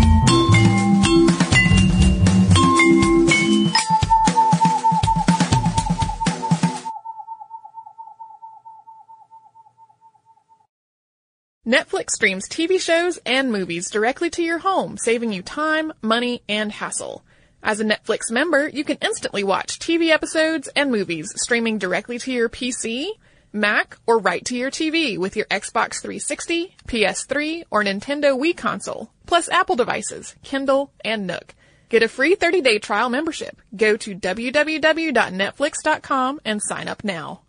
Netflix 11.66 12.12
streams 12.12 12.48
TV 12.48 12.80
shows 12.80 13.18
and 13.26 13.52
movies 13.52 13.90
directly 13.90 14.30
to 14.30 14.44
your 14.44 14.60
home, 14.60 14.98
saving 14.98 15.34
you 15.34 15.42
time, 15.42 15.92
money, 16.04 16.44
and 16.48 16.72
hassle. 16.72 17.24
As 17.64 17.80
a 17.80 17.84
Netflix 17.84 18.30
member, 18.30 18.68
you 18.68 18.84
can 18.84 19.00
instantly 19.02 19.44
watch 19.44 19.80
TV 19.80 20.10
episodes 20.10 20.70
and 20.76 20.92
movies 20.92 21.34
streaming 21.38 21.80
directly 21.80 22.20
to 22.20 22.32
your 22.32 22.50
PC, 22.50 23.08
Mac, 23.52 23.98
or 24.06 24.20
right 24.20 24.46
to 24.46 24.56
your 24.56 24.70
TV 24.70 25.18
with 25.18 25.36
your 25.36 25.48
Xbox 25.48 26.00
360, 26.02 26.76
PS3, 26.88 27.64
or 27.72 27.84
Nintendo 27.84 28.40
Wii 28.40 28.56
console, 28.56 29.10
plus 29.26 29.50
Apple 29.50 29.76
devices, 29.76 30.36
Kindle, 30.44 30.92
and 31.04 31.26
Nook. 31.26 31.56
Get 31.90 32.04
a 32.04 32.08
free 32.08 32.36
30-day 32.36 32.78
trial 32.78 33.10
membership. 33.10 33.60
Go 33.76 33.98
to 33.98 34.16
www.netflix.com 34.16 36.42
and 36.46 36.62
sign 36.62 36.88
up 36.88 37.04
now. 37.04 37.42